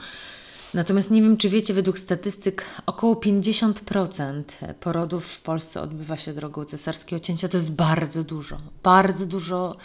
Natomiast 0.75 1.11
nie 1.11 1.21
wiem, 1.21 1.37
czy 1.37 1.49
wiecie, 1.49 1.73
według 1.73 1.99
statystyk 1.99 2.65
około 2.85 3.15
50% 3.15 4.43
porodów 4.79 5.25
w 5.25 5.41
Polsce 5.41 5.81
odbywa 5.81 6.17
się 6.17 6.33
drogą 6.33 6.65
cesarskiego 6.65 7.19
cięcia. 7.19 7.47
To 7.47 7.57
jest 7.57 7.71
bardzo 7.71 8.23
dużo. 8.23 8.57
Bardzo 8.83 9.25
dużo 9.25 9.75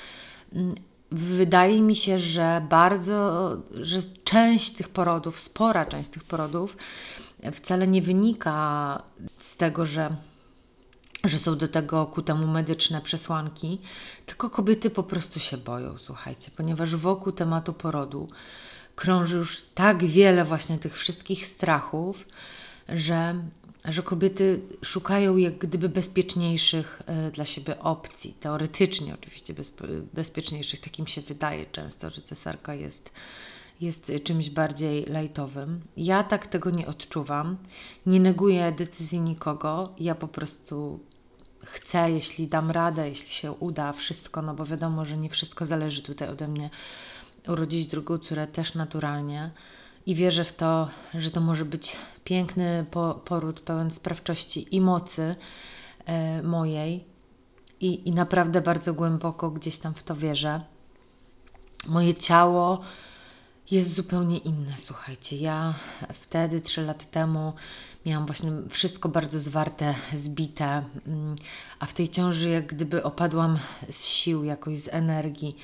mm, 0.52 0.74
wydaje 1.10 1.80
mi 1.80 1.96
się, 1.96 2.18
że 2.18 2.66
bardzo, 2.68 3.50
że 3.80 4.02
część 4.24 4.72
tych 4.72 4.88
porodów, 4.88 5.38
spora 5.38 5.86
część 5.86 6.10
tych 6.10 6.24
porodów 6.24 6.76
wcale 7.52 7.86
nie 7.86 8.02
wynika 8.02 9.02
z 9.38 9.56
tego, 9.56 9.86
że, 9.86 10.16
że 11.24 11.38
są 11.38 11.58
do 11.58 11.68
tego 11.68 12.06
ku 12.06 12.22
temu 12.22 12.46
medyczne 12.46 13.00
przesłanki, 13.00 13.80
tylko 14.26 14.50
kobiety 14.50 14.90
po 14.90 15.02
prostu 15.02 15.40
się 15.40 15.56
boją, 15.56 15.98
słuchajcie, 15.98 16.50
ponieważ 16.56 16.96
wokół 16.96 17.32
tematu 17.32 17.72
porodu 17.72 18.28
krąży 19.00 19.36
już 19.36 19.62
tak 19.74 20.04
wiele 20.04 20.44
właśnie 20.44 20.78
tych 20.78 20.96
wszystkich 20.96 21.46
strachów, 21.46 22.26
że 22.88 23.42
że 23.84 24.02
kobiety 24.02 24.60
szukają 24.82 25.36
jak 25.36 25.58
gdyby 25.58 25.88
bezpieczniejszych 25.88 27.02
e, 27.06 27.30
dla 27.30 27.44
siebie 27.44 27.80
opcji, 27.80 28.34
teoretycznie 28.40 29.14
oczywiście 29.14 29.54
bezpieczniejszych, 30.14 30.80
takim 30.80 31.06
się 31.06 31.20
wydaje 31.20 31.66
często, 31.66 32.10
że 32.10 32.22
cesarka 32.22 32.74
jest, 32.74 33.10
jest 33.80 34.12
czymś 34.24 34.50
bardziej 34.50 35.06
lajtowym. 35.06 35.80
Ja 35.96 36.24
tak 36.24 36.46
tego 36.46 36.70
nie 36.70 36.86
odczuwam, 36.86 37.56
nie 38.06 38.20
neguję 38.20 38.72
decyzji 38.72 39.20
nikogo, 39.20 39.94
ja 39.98 40.14
po 40.14 40.28
prostu 40.28 41.00
chcę, 41.64 42.10
jeśli 42.10 42.48
dam 42.48 42.70
radę, 42.70 43.08
jeśli 43.08 43.30
się 43.30 43.52
uda, 43.52 43.92
wszystko, 43.92 44.42
no 44.42 44.54
bo 44.54 44.66
wiadomo, 44.66 45.04
że 45.04 45.16
nie 45.16 45.30
wszystko 45.30 45.66
zależy 45.66 46.02
tutaj 46.02 46.28
ode 46.28 46.48
mnie, 46.48 46.70
urodzić 47.48 47.86
drugą 47.86 48.18
córę 48.18 48.46
też 48.46 48.74
naturalnie 48.74 49.50
i 50.06 50.14
wierzę 50.14 50.44
w 50.44 50.52
to, 50.52 50.88
że 51.14 51.30
to 51.30 51.40
może 51.40 51.64
być 51.64 51.96
piękny 52.24 52.86
po, 52.90 53.14
poród 53.24 53.60
pełen 53.60 53.90
sprawczości 53.90 54.76
i 54.76 54.80
mocy 54.80 55.34
e, 56.06 56.42
mojej. 56.42 57.04
I, 57.80 58.08
I 58.08 58.12
naprawdę 58.12 58.60
bardzo 58.60 58.94
głęboko 58.94 59.50
gdzieś 59.50 59.78
tam 59.78 59.94
w 59.94 60.02
to 60.02 60.16
wierzę. 60.16 60.60
Moje 61.86 62.14
ciało 62.14 62.80
jest 63.70 63.94
zupełnie 63.94 64.38
inne. 64.38 64.72
Słuchajcie, 64.76 65.36
ja 65.36 65.74
wtedy, 66.14 66.60
trzy 66.60 66.82
lata 66.82 67.04
temu, 67.04 67.52
miałam 68.06 68.26
właśnie 68.26 68.52
wszystko 68.68 69.08
bardzo 69.08 69.40
zwarte, 69.40 69.94
zbite, 70.14 70.84
mm, 71.06 71.36
a 71.78 71.86
w 71.86 71.94
tej 71.94 72.08
ciąży, 72.08 72.48
jak 72.48 72.66
gdyby 72.66 73.02
opadłam 73.02 73.58
z 73.90 74.04
sił, 74.04 74.44
jakoś 74.44 74.78
z 74.78 74.88
energii, 74.88 75.56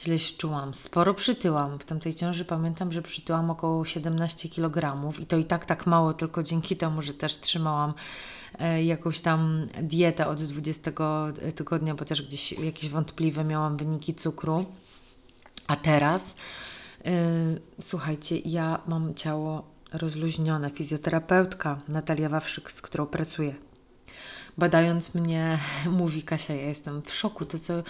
źle 0.00 0.18
się 0.18 0.36
czułam. 0.36 0.74
Sporo 0.74 1.14
przytyłam. 1.14 1.78
W 1.78 1.84
tamtej 1.84 2.14
ciąży 2.14 2.44
pamiętam, 2.44 2.92
że 2.92 3.02
przytyłam 3.02 3.50
około 3.50 3.84
17 3.84 4.48
kg 4.48 5.12
i 5.18 5.26
to 5.26 5.36
i 5.36 5.44
tak 5.44 5.66
tak 5.66 5.86
mało, 5.86 6.14
tylko 6.14 6.42
dzięki 6.42 6.76
temu, 6.76 7.02
że 7.02 7.14
też 7.14 7.40
trzymałam 7.40 7.94
e, 8.58 8.84
jakąś 8.84 9.20
tam 9.20 9.66
dietę 9.82 10.26
od 10.26 10.42
20 10.42 10.92
tygodnia, 11.54 11.94
bo 11.94 12.04
też 12.04 12.22
gdzieś 12.22 12.52
jakieś 12.52 12.90
wątpliwe 12.90 13.44
miałam 13.44 13.76
wyniki 13.76 14.14
cukru. 14.14 14.66
A 15.66 15.76
teraz 15.76 16.34
słuchajcie, 17.80 18.38
ja 18.38 18.80
mam 18.86 19.14
ciało 19.14 19.74
rozluźnione. 19.92 20.70
Fizjoterapeutka 20.70 21.80
Natalia 21.88 22.28
Wawrzyk, 22.28 22.72
z 22.72 22.82
którą 22.82 23.06
pracuję, 23.06 23.54
badając 24.58 25.14
mnie, 25.14 25.58
mówi 26.00 26.22
Kasia, 26.22 26.54
ja 26.54 26.68
jestem 26.68 27.02
w 27.02 27.14
szoku. 27.14 27.44
To, 27.44 27.58
co 27.58 27.82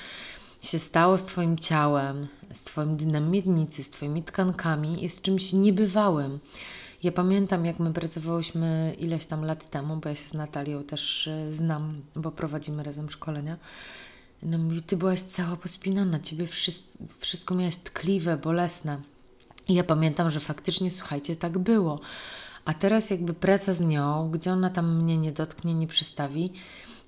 się 0.63 0.79
stało 0.79 1.19
z 1.19 1.25
Twoim 1.25 1.59
ciałem, 1.59 2.27
z 2.55 2.63
Twoim 2.63 2.97
dnem 2.97 3.31
miednicy, 3.31 3.85
z 3.85 3.91
Twoimi 3.91 4.23
tkankami, 4.23 5.03
jest 5.03 5.23
czymś 5.23 5.53
niebywałym. 5.53 6.39
Ja 7.03 7.13
pamiętam, 7.13 7.67
jak 7.67 7.79
my 7.79 7.93
pracowałyśmy 7.93 8.97
ileś 8.99 9.27
tam 9.27 9.45
lat 9.45 9.71
temu, 9.71 9.97
bo 9.97 10.09
ja 10.09 10.15
się 10.15 10.29
z 10.29 10.35
Natalią 10.35 10.85
też 10.85 11.27
y, 11.27 11.57
znam, 11.57 12.03
bo 12.17 12.31
prowadzimy 12.31 12.83
razem 12.83 13.11
szkolenia. 13.11 13.57
No 14.43 14.59
mówi, 14.59 14.83
ty 14.83 14.97
byłaś 14.97 15.23
cała 15.23 15.57
pospinana, 15.57 16.21
ciebie 16.21 16.47
wszystko, 16.47 17.05
wszystko 17.19 17.55
miałaś 17.55 17.77
tkliwe, 17.77 18.37
bolesne. 18.37 19.01
I 19.69 19.75
ja 19.75 19.85
pamiętam, 19.85 20.31
że 20.31 20.41
faktycznie, 20.41 20.91
słuchajcie, 20.91 21.37
tak 21.37 21.59
było. 21.59 22.01
A 22.65 22.75
teraz 22.75 23.11
jakby 23.11 23.35
praca 23.35 23.75
z 23.75 23.81
nią, 23.81 24.31
gdzie 24.31 24.53
ona 24.53 24.71
tam 24.71 25.03
mnie 25.03 25.19
nie 25.19 25.33
dotknie, 25.33 25.75
nie 25.75 25.87
przystawi, 25.87 26.53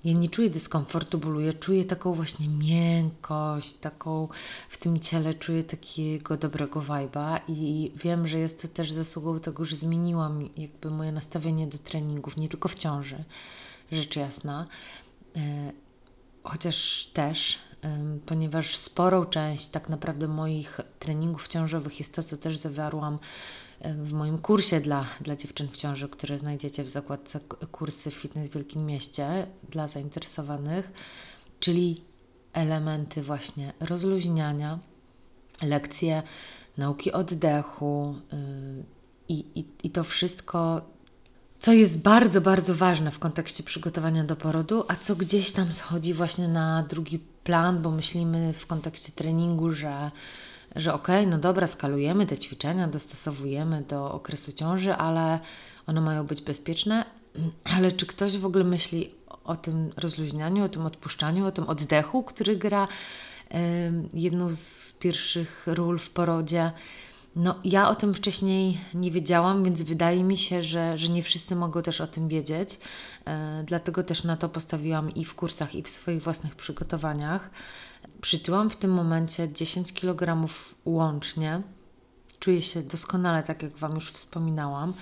ja 0.05 0.13
nie 0.13 0.29
czuję 0.29 0.49
dyskomfortu, 0.49 1.17
bólu, 1.17 1.39
ja 1.39 1.53
czuję 1.53 1.85
taką 1.85 2.13
właśnie 2.13 2.47
miękkość, 2.47 3.73
taką 3.73 4.27
w 4.69 4.77
tym 4.77 4.99
ciele 4.99 5.33
czuję 5.33 5.63
takiego 5.63 6.37
dobrego 6.37 6.81
wajba 6.81 7.39
i 7.47 7.91
wiem, 7.95 8.27
że 8.27 8.39
jest 8.39 8.61
to 8.61 8.67
też 8.67 8.91
zasługą 8.91 9.39
tego, 9.39 9.65
że 9.65 9.75
zmieniłam 9.75 10.49
jakby 10.57 10.91
moje 10.91 11.11
nastawienie 11.11 11.67
do 11.67 11.77
treningów, 11.77 12.37
nie 12.37 12.49
tylko 12.49 12.69
w 12.69 12.75
ciąży, 12.75 13.23
rzecz 13.91 14.15
jasna, 14.15 14.65
e, 15.35 15.71
chociaż 16.49 17.05
też, 17.13 17.57
ponieważ 18.25 18.77
sporą 18.77 19.25
część 19.25 19.67
tak 19.67 19.89
naprawdę 19.89 20.27
moich 20.27 20.79
treningów 20.99 21.47
ciążowych 21.47 21.99
jest 21.99 22.13
to, 22.15 22.23
co 22.23 22.37
też 22.37 22.57
zawarłam 22.57 23.19
w 23.81 24.13
moim 24.13 24.37
kursie 24.37 24.81
dla, 24.81 25.05
dla 25.21 25.35
dziewczyn 25.35 25.67
w 25.67 25.77
ciąży, 25.77 26.09
które 26.09 26.37
znajdziecie 26.37 26.83
w 26.83 26.89
zakładce 26.89 27.39
kursy 27.71 28.11
Fitness 28.11 28.49
w 28.49 28.53
Wielkim 28.53 28.85
Mieście 28.85 29.47
dla 29.69 29.87
zainteresowanych, 29.87 30.91
czyli 31.59 32.01
elementy 32.53 33.23
właśnie 33.23 33.73
rozluźniania, 33.79 34.79
lekcje 35.61 36.23
nauki 36.77 37.11
oddechu 37.11 38.15
yy, 38.31 38.83
i, 39.29 39.65
i, 39.83 39.89
to 39.89 40.03
wszystko 40.03 40.81
co 41.59 41.73
jest 41.73 41.97
bardzo, 41.97 42.41
bardzo 42.41 42.75
ważne 42.75 43.11
w 43.11 43.19
kontekście 43.19 43.63
przygotowania 43.63 44.23
do 44.23 44.35
porodu, 44.35 44.83
a 44.87 44.95
co 44.95 45.15
gdzieś 45.15 45.51
tam 45.51 45.73
schodzi 45.73 46.13
właśnie 46.13 46.47
na 46.47 46.85
drugi 46.89 47.19
plan, 47.19 47.81
bo 47.81 47.91
myślimy 47.91 48.53
w 48.53 48.67
kontekście 48.67 49.11
treningu, 49.11 49.71
że, 49.71 50.11
że 50.75 50.93
okej, 50.93 51.19
okay, 51.19 51.31
no 51.31 51.37
dobra, 51.37 51.67
skalujemy 51.67 52.25
te 52.25 52.37
ćwiczenia, 52.37 52.87
dostosowujemy 52.87 53.81
do 53.81 54.11
okresu 54.11 54.53
ciąży, 54.53 54.93
ale 54.93 55.39
one 55.87 56.01
mają 56.01 56.25
być 56.25 56.41
bezpieczne. 56.41 57.05
Ale 57.77 57.91
czy 57.91 58.05
ktoś 58.05 58.37
w 58.37 58.45
ogóle 58.45 58.63
myśli 58.63 59.11
o 59.43 59.55
tym 59.55 59.89
rozluźnianiu, 59.97 60.63
o 60.63 60.69
tym 60.69 60.85
odpuszczaniu, 60.85 61.45
o 61.45 61.51
tym 61.51 61.67
oddechu, 61.67 62.23
który 62.23 62.55
gra 62.55 62.87
y, 62.87 63.57
jedną 64.13 64.55
z 64.55 64.93
pierwszych 64.99 65.63
ról 65.67 65.99
w 65.99 66.09
porodzie? 66.09 66.71
No, 67.39 67.55
ja 67.63 67.89
o 67.89 67.95
tym 67.95 68.13
wcześniej 68.13 68.81
nie 68.93 69.11
wiedziałam, 69.11 69.63
więc 69.63 69.81
wydaje 69.81 70.23
mi 70.23 70.37
się, 70.37 70.63
że, 70.63 70.97
że 70.97 71.09
nie 71.09 71.23
wszyscy 71.23 71.55
mogą 71.55 71.81
też 71.81 72.01
o 72.01 72.07
tym 72.07 72.27
wiedzieć. 72.27 72.79
E, 73.25 73.63
dlatego 73.67 74.03
też 74.03 74.23
na 74.23 74.37
to 74.37 74.49
postawiłam 74.49 75.13
i 75.15 75.25
w 75.25 75.35
kursach, 75.35 75.75
i 75.75 75.83
w 75.83 75.89
swoich 75.89 76.23
własnych 76.23 76.55
przygotowaniach. 76.55 77.49
Przytyłam 78.21 78.69
w 78.69 78.75
tym 78.75 78.91
momencie 78.91 79.53
10 79.53 79.93
kg 79.93 80.47
łącznie. 80.85 81.61
Czuję 82.39 82.61
się 82.61 82.81
doskonale, 82.81 83.43
tak 83.43 83.63
jak 83.63 83.77
Wam 83.77 83.95
już 83.95 84.11
wspominałam. 84.11 84.93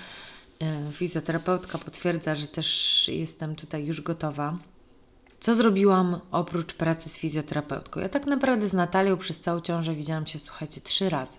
E, 0.61 0.91
fizjoterapeutka 0.91 1.77
potwierdza, 1.77 2.35
że 2.35 2.47
też 2.47 3.07
jestem 3.13 3.55
tutaj 3.55 3.85
już 3.85 4.01
gotowa. 4.01 4.57
Co 5.45 5.55
zrobiłam 5.55 6.19
oprócz 6.31 6.73
pracy 6.73 7.10
z 7.10 7.17
fizjoterapeutką? 7.17 7.99
Ja 7.99 8.10
tak 8.10 8.25
naprawdę 8.25 8.69
z 8.69 8.73
Natalią 8.73 9.17
przez 9.17 9.39
całą 9.39 9.62
ciążę 9.62 9.95
widziałam 9.95 10.27
się, 10.27 10.39
słuchajcie, 10.39 10.81
trzy 10.81 11.10
razy 11.10 11.38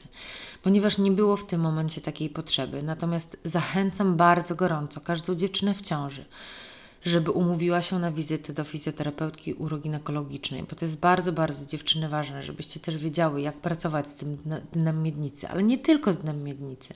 ponieważ 0.63 0.99
nie 0.99 1.11
było 1.11 1.37
w 1.37 1.47
tym 1.47 1.61
momencie 1.61 2.01
takiej 2.01 2.31
potrzeby. 2.31 2.83
Natomiast 2.83 3.37
zachęcam 3.45 4.17
bardzo 4.17 4.55
gorąco 4.55 5.01
każdą 5.01 5.35
dziewczynę 5.35 5.75
w 5.75 5.83
ciąży, 5.83 6.25
żeby 7.05 7.31
umówiła 7.31 7.83
się 7.83 7.99
na 7.99 8.13
wizytę 8.13 8.53
do 8.53 8.65
fizjoterapeutki 8.65 9.55
uroginekologicznej, 9.55 10.63
bo 10.63 10.77
to 10.77 10.85
jest 10.85 10.97
bardzo, 10.97 11.33
bardzo 11.33 11.67
dziewczyny 11.67 12.09
ważne, 12.09 12.43
żebyście 12.43 12.81
też 12.81 12.97
wiedziały, 12.97 13.41
jak 13.41 13.57
pracować 13.57 14.09
z 14.09 14.17
tym 14.17 14.39
dnem 14.73 15.03
miednicy, 15.03 15.49
ale 15.49 15.63
nie 15.63 15.79
tylko 15.79 16.13
z 16.13 16.19
dnem 16.19 16.45
miednicy. 16.45 16.95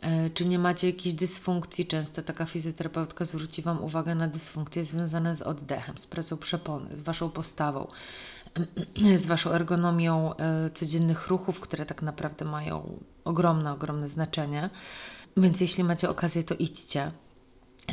E, 0.00 0.30
czy 0.30 0.46
nie 0.46 0.58
macie 0.58 0.86
jakichś 0.86 1.14
dysfunkcji? 1.14 1.86
Często 1.86 2.22
taka 2.22 2.46
fizjoterapeutka 2.46 3.24
zwróci 3.24 3.62
Wam 3.62 3.84
uwagę 3.84 4.14
na 4.14 4.28
dysfunkcje 4.28 4.84
związane 4.84 5.36
z 5.36 5.42
oddechem, 5.42 5.98
z 5.98 6.06
pracą 6.06 6.36
przepony, 6.36 6.96
z 6.96 7.00
Waszą 7.00 7.30
postawą, 7.30 7.86
z 9.22 9.26
Waszą 9.26 9.50
ergonomią 9.50 10.36
e, 10.36 10.70
codziennych 10.70 11.28
ruchów, 11.28 11.60
które 11.60 11.86
tak 11.86 12.02
naprawdę 12.02 12.44
mają 12.44 12.98
ogromne, 13.24 13.72
ogromne 13.72 14.08
znaczenie. 14.08 14.70
Więc 15.36 15.60
jeśli 15.60 15.84
macie 15.84 16.10
okazję, 16.10 16.44
to 16.44 16.54
idźcie. 16.54 17.12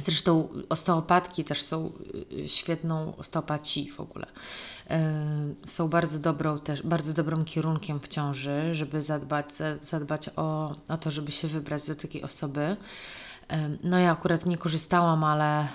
Zresztą 0.06 0.50
osteopatki 0.70 1.44
też 1.44 1.62
są 1.62 1.92
y, 2.32 2.50
świetną, 2.50 3.16
osteopaci 3.18 3.92
w 3.92 4.00
ogóle, 4.00 4.26
y, 4.26 5.70
są 5.70 5.88
bardzo 5.88 6.20
dobrą 6.20 6.60
też, 6.60 6.82
bardzo 6.82 7.14
dobrym 7.14 7.46
kierunkiem 7.46 8.00
w 8.00 8.08
ciąży, 8.08 8.76
żeby 8.76 9.04
zadbać, 9.04 9.46
zadbać 9.82 10.30
o, 10.36 10.76
o 10.88 10.98
to, 10.98 11.12
żeby 11.12 11.32
się 11.32 11.48
wybrać 11.48 11.88
do 11.88 11.96
takiej 11.96 12.24
osoby. 12.24 12.62
Y, 12.62 13.56
no 13.84 14.00
ja 14.00 14.12
akurat 14.12 14.46
nie 14.46 14.58
korzystałam, 14.58 15.24
ale, 15.24 15.68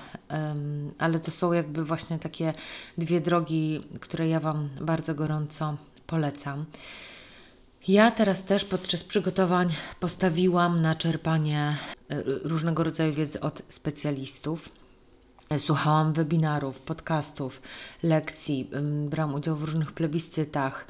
ale 0.99 1.21
to 1.21 1.31
są 1.31 1.53
jakby 1.53 1.85
właśnie 1.85 2.19
takie 2.19 2.55
dwie 2.99 3.21
drogi, 3.21 3.81
które 4.01 4.29
ja 4.29 4.41
Wam 4.41 4.69
bardzo 4.81 5.15
gorąco 5.15 5.77
polecam. 6.07 6.65
Ja 7.89 8.11
teraz 8.11 8.45
też 8.45 8.65
podczas 8.65 9.05
przygotowań 9.05 9.69
postawiłam 10.01 10.83
na 10.83 10.95
czerpanie 10.95 11.77
e, 12.09 12.23
różnego 12.25 12.85
rodzaju 12.85 13.13
wiedzy 13.13 13.41
od 13.41 13.63
specjalistów. 13.69 14.69
Słuchałam 15.59 16.13
webinarów, 16.13 16.81
podcastów, 16.81 17.63
lekcji, 18.03 18.71
brałam 19.09 19.35
udział 19.35 19.57
w 19.57 19.65
różnych 19.65 19.93
plebiscytach 19.93 20.87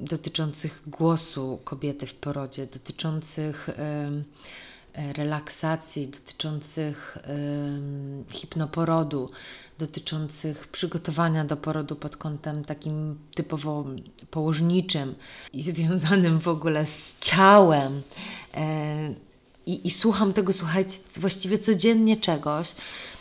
dotyczących 0.00 0.82
głosu 0.86 1.58
kobiety 1.64 2.06
w 2.06 2.14
porodzie, 2.14 2.66
dotyczących 2.66 3.68
relaksacji, 5.12 6.08
dotyczących 6.08 7.18
hipnoporodu, 8.32 9.30
dotyczących 9.78 10.66
przygotowania 10.66 11.44
do 11.44 11.56
porodu 11.56 11.96
pod 11.96 12.16
kątem 12.16 12.64
takim 12.64 13.18
typowo 13.34 13.84
położniczym 14.30 15.14
i 15.52 15.62
związanym 15.62 16.40
w 16.40 16.48
ogóle 16.48 16.86
z 16.86 17.14
ciałem. 17.20 18.02
E, 18.54 19.14
I, 19.66 19.86
I, 19.86 19.90
słucham 19.90 20.32
tego, 20.32 20.52
słuchajcie, 20.52 20.98
właściwie 21.16 21.58
codziennie 21.58 22.16
czegoś. 22.16 22.74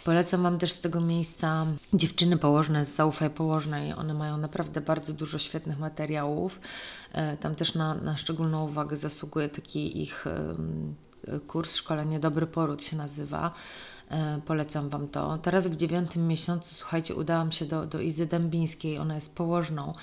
Polecam 0.04 0.44
Wam 0.44 0.60
też 0.60 0.72
z 0.72 0.82
tego 0.82 1.02
miejsca 1.02 1.66
dziewczyny 1.94 2.38
położne 2.38 2.86
z 2.86 2.96
Zaufaj 2.96 3.30
Położnej. 3.30 3.94
One 3.94 4.14
mają 4.14 4.38
naprawdę 4.38 4.82
bardzo 4.82 5.14
dużo 5.14 5.40
świetnych 5.40 5.80
materiałów. 5.80 6.60
E, 7.14 7.38
tam 7.38 7.56
też 7.56 7.74
na, 7.74 7.96
na 7.96 8.18
szczególną 8.18 8.66
uwagę 8.66 8.98
zasługuje 8.98 9.50
taki 9.50 10.02
ich 10.02 10.26
kurs 11.48 11.76
szkolenie 11.76 12.20
Dobry 12.20 12.48
Poród 12.48 12.84
się 12.84 12.96
nazywa. 12.96 13.52
E, 14.10 14.42
polecam 14.46 14.90
Wam 14.90 15.08
to. 15.08 15.38
Teraz 15.38 15.68
w 15.68 15.76
dziewiątym 15.76 16.28
miesiącu, 16.28 16.76
słuchajcie, 16.76 17.16
udałam 17.16 17.52
się 17.52 17.66
do, 17.66 17.86
do 17.86 18.00
Izy 18.00 18.26
Dębińskiej. 18.26 18.98
Ona 18.98 19.16
jest 19.16 19.36
położną. 19.36 19.94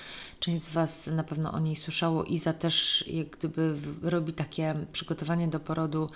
Część 0.40 0.64
z 0.64 0.72
Was 0.72 1.06
na 1.06 1.24
pewno 1.24 1.52
o 1.52 1.58
niej 1.58 1.76
słyszało. 1.76 2.24
Iza 2.24 2.52
też 2.52 3.04
jak 3.08 3.30
gdyby 3.30 3.74
robi 4.02 4.32
takie 4.32 4.74
przygotowanie 4.92 5.48
do 5.48 5.60
porodu 5.60 6.10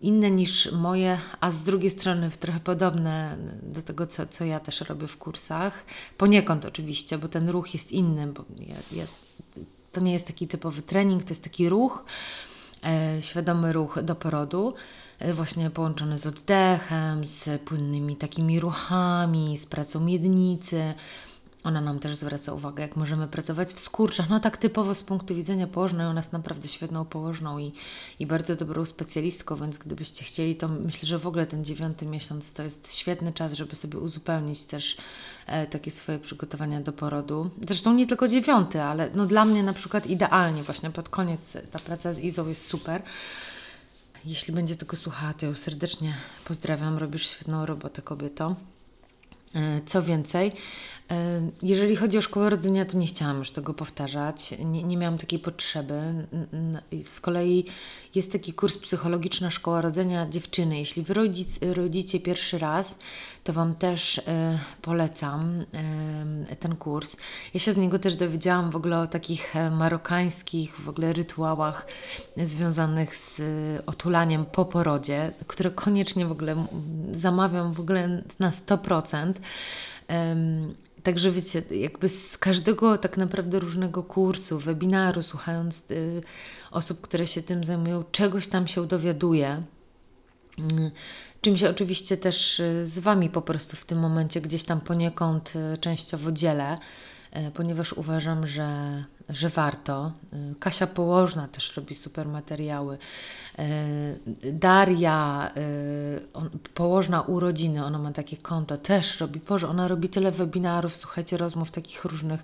inne 0.00 0.30
niż 0.30 0.72
moje, 0.72 1.18
a 1.40 1.50
z 1.50 1.62
drugiej 1.62 1.90
strony 1.90 2.30
trochę 2.30 2.60
podobne 2.60 3.36
do 3.62 3.82
tego, 3.82 4.06
co, 4.06 4.26
co 4.26 4.44
ja 4.44 4.60
też 4.60 4.80
robię 4.80 5.06
w 5.06 5.16
kursach. 5.16 5.84
Poniekąd 6.18 6.64
oczywiście, 6.64 7.18
bo 7.18 7.28
ten 7.28 7.48
ruch 7.48 7.74
jest 7.74 7.92
inny, 7.92 8.26
bo 8.26 8.44
ja, 8.58 8.74
ja, 8.92 9.04
to 9.92 10.00
nie 10.00 10.12
jest 10.12 10.26
taki 10.26 10.48
typowy 10.48 10.82
trening, 10.82 11.24
to 11.24 11.28
jest 11.28 11.44
taki 11.44 11.68
ruch, 11.68 12.04
świadomy 13.20 13.72
ruch 13.72 14.02
do 14.02 14.14
porodu, 14.14 14.74
e, 15.18 15.32
właśnie 15.32 15.70
połączony 15.70 16.18
z 16.18 16.26
oddechem, 16.26 17.26
z 17.26 17.62
płynnymi 17.62 18.16
takimi 18.16 18.60
ruchami, 18.60 19.58
z 19.58 19.66
pracą 19.66 20.00
miednicy. 20.00 20.94
Ona 21.64 21.80
nam 21.80 21.98
też 21.98 22.16
zwraca 22.16 22.52
uwagę, 22.52 22.82
jak 22.82 22.96
możemy 22.96 23.28
pracować 23.28 23.72
w 23.72 23.80
skurczach. 23.80 24.28
No 24.28 24.40
tak 24.40 24.56
typowo 24.56 24.94
z 24.94 25.02
punktu 25.02 25.34
widzenia 25.34 25.66
położnej, 25.66 26.06
ona 26.06 26.20
jest 26.20 26.32
naprawdę 26.32 26.68
świetną 26.68 27.04
położną 27.04 27.58
i, 27.58 27.72
i 28.18 28.26
bardzo 28.26 28.56
dobrą 28.56 28.84
specjalistką, 28.84 29.56
więc 29.56 29.78
gdybyście 29.78 30.24
chcieli, 30.24 30.56
to 30.56 30.68
myślę, 30.68 31.06
że 31.06 31.18
w 31.18 31.26
ogóle 31.26 31.46
ten 31.46 31.64
dziewiąty 31.64 32.06
miesiąc 32.06 32.52
to 32.52 32.62
jest 32.62 32.94
świetny 32.94 33.32
czas, 33.32 33.52
żeby 33.52 33.76
sobie 33.76 33.98
uzupełnić 33.98 34.64
też 34.64 34.96
e, 35.46 35.66
takie 35.66 35.90
swoje 35.90 36.18
przygotowania 36.18 36.80
do 36.80 36.92
porodu. 36.92 37.50
Zresztą 37.68 37.94
nie 37.94 38.06
tylko 38.06 38.28
dziewiąty, 38.28 38.82
ale 38.82 39.10
no 39.14 39.26
dla 39.26 39.44
mnie 39.44 39.62
na 39.62 39.72
przykład 39.72 40.06
idealnie 40.06 40.62
właśnie 40.62 40.90
pod 40.90 41.08
koniec 41.08 41.56
ta 41.70 41.78
praca 41.78 42.12
z 42.12 42.20
Izą 42.20 42.48
jest 42.48 42.66
super. 42.66 43.02
Jeśli 44.24 44.54
będzie 44.54 44.76
tego 44.76 44.96
słuchała, 44.96 45.34
to 45.34 45.46
ją 45.46 45.54
serdecznie 45.54 46.14
pozdrawiam. 46.44 46.98
Robisz 46.98 47.26
świetną 47.26 47.66
robotę, 47.66 48.02
kobieto. 48.02 48.56
E, 49.54 49.80
co 49.86 50.02
więcej, 50.02 50.52
jeżeli 51.62 51.96
chodzi 51.96 52.18
o 52.18 52.22
szkołę 52.22 52.50
rodzenia, 52.50 52.84
to 52.84 52.98
nie 52.98 53.06
chciałam 53.06 53.38
już 53.38 53.50
tego 53.50 53.74
powtarzać, 53.74 54.54
nie, 54.64 54.82
nie 54.82 54.96
miałam 54.96 55.18
takiej 55.18 55.38
potrzeby. 55.38 56.00
Z 57.04 57.20
kolei 57.20 57.64
jest 58.14 58.32
taki 58.32 58.52
kurs 58.52 58.78
Psychologiczna 58.78 59.50
Szkoła 59.50 59.80
Rodzenia 59.80 60.26
Dziewczyny. 60.28 60.78
Jeśli 60.78 61.02
wy 61.02 61.14
rodzic, 61.14 61.58
rodzicie 61.62 62.20
pierwszy 62.20 62.58
raz, 62.58 62.94
to 63.44 63.52
Wam 63.52 63.74
też 63.74 64.18
y, 64.18 64.22
polecam 64.82 65.60
y, 66.52 66.56
ten 66.56 66.76
kurs. 66.76 67.16
Ja 67.54 67.60
się 67.60 67.72
z 67.72 67.76
niego 67.76 67.98
też 67.98 68.16
dowiedziałam 68.16 68.70
w 68.70 68.76
ogóle 68.76 68.98
o 68.98 69.06
takich 69.06 69.54
marokańskich 69.70 70.80
w 70.80 70.88
ogóle 70.88 71.12
rytuałach 71.12 71.86
związanych 72.36 73.16
z 73.16 73.40
otulaniem 73.86 74.44
po 74.44 74.64
porodzie, 74.64 75.32
które 75.46 75.70
koniecznie 75.70 76.26
w 76.26 76.32
ogóle 76.32 76.66
zamawiam 77.12 77.72
w 77.72 77.80
ogóle 77.80 78.22
na 78.38 78.50
100%. 78.50 79.32
Także 81.02 81.30
wiecie, 81.30 81.62
jakby 81.70 82.08
z 82.08 82.38
każdego 82.38 82.98
tak 82.98 83.16
naprawdę 83.16 83.58
różnego 83.58 84.02
kursu, 84.02 84.58
webinaru, 84.58 85.22
słuchając 85.22 85.82
y, 85.90 86.22
osób, 86.70 87.00
które 87.00 87.26
się 87.26 87.42
tym 87.42 87.64
zajmują, 87.64 88.04
czegoś 88.12 88.48
tam 88.48 88.66
się 88.68 88.86
dowiaduję. 88.86 89.62
Y, 90.58 90.90
czym 91.40 91.58
się 91.58 91.70
oczywiście 91.70 92.16
też 92.16 92.60
y, 92.60 92.86
z 92.88 92.98
Wami 92.98 93.30
po 93.30 93.42
prostu 93.42 93.76
w 93.76 93.84
tym 93.84 93.98
momencie 93.98 94.40
gdzieś 94.40 94.64
tam 94.64 94.80
poniekąd 94.80 95.52
y, 95.74 95.78
częściowo 95.78 96.32
dzielę. 96.32 96.78
E, 97.32 97.50
ponieważ 97.50 97.92
uważam, 97.92 98.46
że, 98.46 99.04
że 99.28 99.48
warto. 99.48 100.12
E, 100.32 100.36
Kasia 100.60 100.86
Położna 100.86 101.48
też 101.48 101.76
robi 101.76 101.94
super 101.94 102.28
materiały. 102.28 102.98
E, 103.58 103.66
Daria, 104.52 105.50
Położna 106.74 107.20
Urodziny, 107.22 107.84
ona 107.84 107.98
ma 107.98 108.12
takie 108.12 108.36
konto, 108.36 108.76
też 108.78 109.20
robi, 109.20 109.40
Boże, 109.48 109.68
ona 109.68 109.88
robi 109.88 110.08
tyle 110.08 110.32
webinarów, 110.32 110.96
słuchajcie, 110.96 111.36
rozmów 111.36 111.70
takich 111.70 112.04
różnych. 112.04 112.42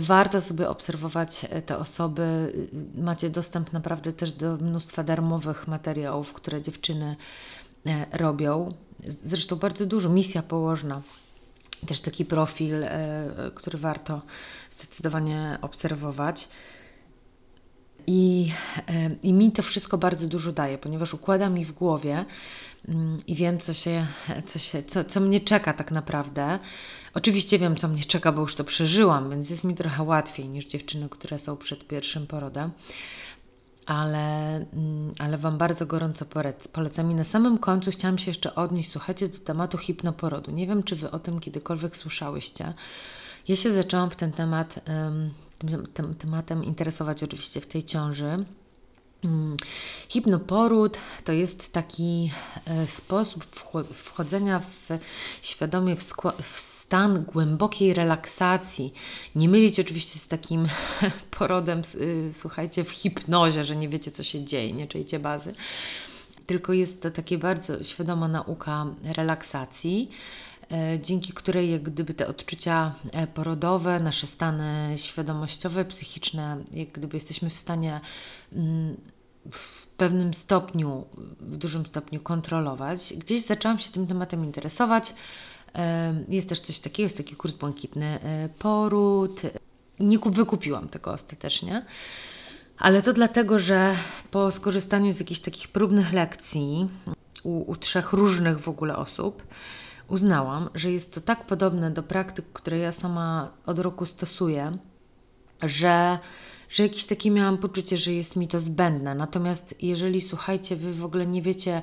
Warto 0.00 0.40
sobie 0.40 0.68
obserwować 0.68 1.46
te 1.66 1.78
osoby. 1.78 2.52
Macie 2.94 3.30
dostęp 3.30 3.72
naprawdę 3.72 4.12
też 4.12 4.32
do 4.32 4.56
mnóstwa 4.56 5.04
darmowych 5.04 5.68
materiałów, 5.68 6.32
które 6.32 6.62
dziewczyny 6.62 7.16
robią. 8.12 8.72
Zresztą 9.08 9.56
bardzo 9.56 9.86
dużo. 9.86 10.08
Misja 10.08 10.42
położna 10.42 11.02
też 11.86 12.00
taki 12.00 12.24
profil, 12.24 12.84
e, 12.84 13.50
który 13.54 13.78
warto 13.78 14.22
zdecydowanie 14.70 15.58
obserwować. 15.62 16.48
I, 18.06 18.52
e, 18.88 19.10
I 19.22 19.32
mi 19.32 19.52
to 19.52 19.62
wszystko 19.62 19.98
bardzo 19.98 20.26
dużo 20.26 20.52
daje, 20.52 20.78
ponieważ 20.78 21.14
układa 21.14 21.48
mi 21.48 21.64
w 21.64 21.72
głowie 21.72 22.24
mm, 22.88 23.18
i 23.26 23.34
wiem, 23.34 23.58
co, 23.58 23.74
się, 23.74 24.06
co, 24.46 24.58
się, 24.58 24.82
co, 24.82 25.04
co 25.04 25.20
mnie 25.20 25.40
czeka 25.40 25.72
tak 25.72 25.90
naprawdę. 25.90 26.58
Oczywiście 27.14 27.58
wiem, 27.58 27.76
co 27.76 27.88
mnie 27.88 28.04
czeka, 28.04 28.32
bo 28.32 28.40
już 28.40 28.54
to 28.54 28.64
przeżyłam, 28.64 29.30
więc 29.30 29.50
jest 29.50 29.64
mi 29.64 29.74
trochę 29.74 30.02
łatwiej 30.02 30.48
niż 30.48 30.66
dziewczyny, 30.66 31.08
które 31.08 31.38
są 31.38 31.56
przed 31.56 31.86
pierwszym 31.86 32.26
porodem 32.26 32.70
ale, 33.90 34.56
mm, 34.72 35.12
ale 35.18 35.38
Wam 35.38 35.58
bardzo 35.58 35.86
gorąco 35.86 36.26
polecam. 36.72 37.10
I 37.10 37.14
na 37.14 37.24
samym 37.24 37.58
końcu 37.58 37.90
chciałam 37.90 38.18
się 38.18 38.30
jeszcze 38.30 38.54
odnieść, 38.54 38.90
słuchajcie, 38.90 39.28
do 39.28 39.38
tematu 39.38 39.78
hipnoporodu. 39.78 40.50
Nie 40.50 40.66
wiem, 40.66 40.82
czy 40.82 40.96
Wy 40.96 41.10
o 41.10 41.18
tym 41.18 41.40
kiedykolwiek 41.40 41.96
słyszałyście. 41.96 42.72
Ja 43.48 43.56
się 43.56 43.72
zaczęłam 43.72 44.10
w 44.10 44.16
ten 44.16 44.32
temat, 44.32 44.80
tym 45.94 46.14
tematem 46.14 46.64
interesować 46.64 47.22
oczywiście 47.22 47.60
w 47.60 47.66
tej 47.66 47.84
ciąży. 47.84 48.44
Mm, 49.24 49.56
hipnoporód 50.08 50.98
to 51.24 51.32
jest 51.32 51.72
taki 51.72 52.30
e, 52.66 52.86
sposób 52.86 53.46
wchodzenia 53.92 54.58
w, 54.58 54.88
świadomie 55.42 55.96
w, 55.96 56.02
w 56.42 56.79
stan 56.90 57.24
głębokiej 57.24 57.94
relaksacji. 57.94 58.94
Nie 59.34 59.48
mylić 59.48 59.80
oczywiście 59.80 60.18
z 60.18 60.26
takim 60.26 60.68
porodem, 61.38 61.82
y, 61.94 62.30
słuchajcie, 62.32 62.84
w 62.84 62.90
hipnozie, 62.90 63.64
że 63.64 63.76
nie 63.76 63.88
wiecie, 63.88 64.10
co 64.10 64.22
się 64.22 64.44
dzieje, 64.44 64.72
nie 64.72 64.86
czujecie 64.86 65.18
bazy. 65.18 65.54
Tylko 66.46 66.72
jest 66.72 67.02
to 67.02 67.10
takie 67.10 67.38
bardzo 67.38 67.84
świadoma 67.84 68.28
nauka 68.28 68.86
relaksacji 69.16 70.10
e, 70.72 70.98
dzięki 71.02 71.32
której 71.32 71.70
jak 71.70 71.82
gdyby 71.82 72.14
te 72.14 72.28
odczucia 72.28 72.94
e, 73.12 73.26
porodowe, 73.26 74.00
nasze 74.00 74.26
stany 74.26 74.98
świadomościowe, 74.98 75.84
psychiczne, 75.84 76.64
jak 76.72 76.88
gdyby 76.88 77.16
jesteśmy 77.16 77.50
w 77.50 77.56
stanie 77.56 78.00
mm, 78.52 78.96
w 79.52 79.86
pewnym 79.86 80.34
stopniu, 80.34 81.04
w 81.40 81.56
dużym 81.56 81.86
stopniu 81.86 82.20
kontrolować. 82.20 83.14
Gdzieś 83.16 83.42
zaczęłam 83.42 83.78
się 83.78 83.90
tym 83.90 84.06
tematem 84.06 84.44
interesować. 84.44 85.14
Jest 86.28 86.48
też 86.48 86.60
coś 86.60 86.80
takiego, 86.80 87.02
jest 87.02 87.16
taki 87.16 87.36
kurs 87.36 87.54
błękitny 87.54 88.06
e, 88.06 88.48
poród. 88.58 89.42
Nie 90.00 90.18
wykupiłam 90.18 90.88
tego 90.88 91.12
ostatecznie. 91.12 91.84
Ale 92.78 93.02
to 93.02 93.12
dlatego, 93.12 93.58
że 93.58 93.94
po 94.30 94.50
skorzystaniu 94.50 95.12
z 95.12 95.20
jakichś 95.20 95.40
takich 95.40 95.68
próbnych 95.68 96.12
lekcji, 96.12 96.88
u, 97.42 97.70
u 97.70 97.76
trzech 97.76 98.12
różnych 98.12 98.58
w 98.60 98.68
ogóle 98.68 98.96
osób, 98.96 99.42
uznałam, 100.08 100.68
że 100.74 100.90
jest 100.90 101.14
to 101.14 101.20
tak 101.20 101.46
podobne 101.46 101.90
do 101.90 102.02
praktyk, 102.02 102.44
które 102.52 102.78
ja 102.78 102.92
sama 102.92 103.50
od 103.66 103.78
roku 103.78 104.06
stosuję, 104.06 104.78
że, 105.62 106.18
że 106.70 106.82
jakieś 106.82 107.04
takie 107.06 107.30
miałam 107.30 107.58
poczucie, 107.58 107.96
że 107.96 108.12
jest 108.12 108.36
mi 108.36 108.48
to 108.48 108.60
zbędne. 108.60 109.14
Natomiast 109.14 109.74
jeżeli 109.82 110.20
słuchajcie, 110.20 110.76
wy 110.76 110.94
w 110.94 111.04
ogóle 111.04 111.26
nie 111.26 111.42
wiecie 111.42 111.82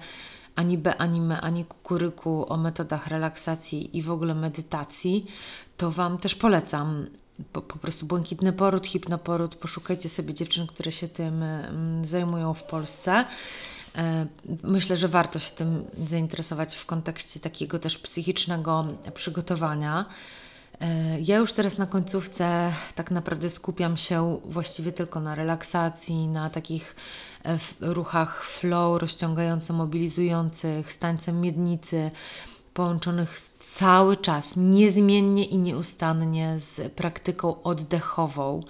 ani 0.57 0.77
B, 0.77 0.97
ani 0.97 1.19
M, 1.19 1.33
ani 1.41 1.65
kukuryku 1.65 2.45
o 2.53 2.57
metodach 2.57 3.07
relaksacji 3.07 3.97
i 3.97 4.01
w 4.01 4.11
ogóle 4.11 4.35
medytacji, 4.35 5.25
to 5.77 5.91
Wam 5.91 6.17
też 6.17 6.35
polecam 6.35 7.07
po, 7.53 7.61
po 7.61 7.77
prostu 7.77 8.05
błękitny 8.05 8.53
poród, 8.53 8.87
hipnoporód. 8.87 9.55
Poszukajcie 9.55 10.09
sobie 10.09 10.33
dziewczyn, 10.33 10.67
które 10.67 10.91
się 10.91 11.07
tym 11.07 11.43
mm, 11.43 12.05
zajmują 12.05 12.53
w 12.53 12.63
Polsce. 12.63 13.25
E, 13.95 14.27
myślę, 14.63 14.97
że 14.97 15.07
warto 15.07 15.39
się 15.39 15.51
tym 15.51 15.83
zainteresować 16.07 16.75
w 16.75 16.85
kontekście 16.85 17.39
takiego 17.39 17.79
też 17.79 17.97
psychicznego 17.97 18.85
przygotowania. 19.13 20.05
E, 20.81 21.19
ja 21.21 21.37
już 21.37 21.53
teraz 21.53 21.77
na 21.77 21.85
końcówce 21.85 22.71
tak 22.95 23.11
naprawdę 23.11 23.49
skupiam 23.49 23.97
się 23.97 24.39
właściwie 24.45 24.91
tylko 24.91 25.19
na 25.19 25.35
relaksacji, 25.35 26.27
na 26.27 26.49
takich 26.49 26.95
e, 27.45 27.57
ruchach 27.81 28.43
flow 28.43 29.01
rozciągająco-mobilizujących, 29.01 30.91
z 30.91 30.97
tańcem 30.97 31.41
miednicy, 31.41 32.11
połączonych 32.73 33.41
cały 33.73 34.17
czas, 34.17 34.53
niezmiennie 34.55 35.45
i 35.45 35.57
nieustannie 35.57 36.55
z 36.59 36.93
praktyką 36.93 37.63
oddechową 37.63 38.63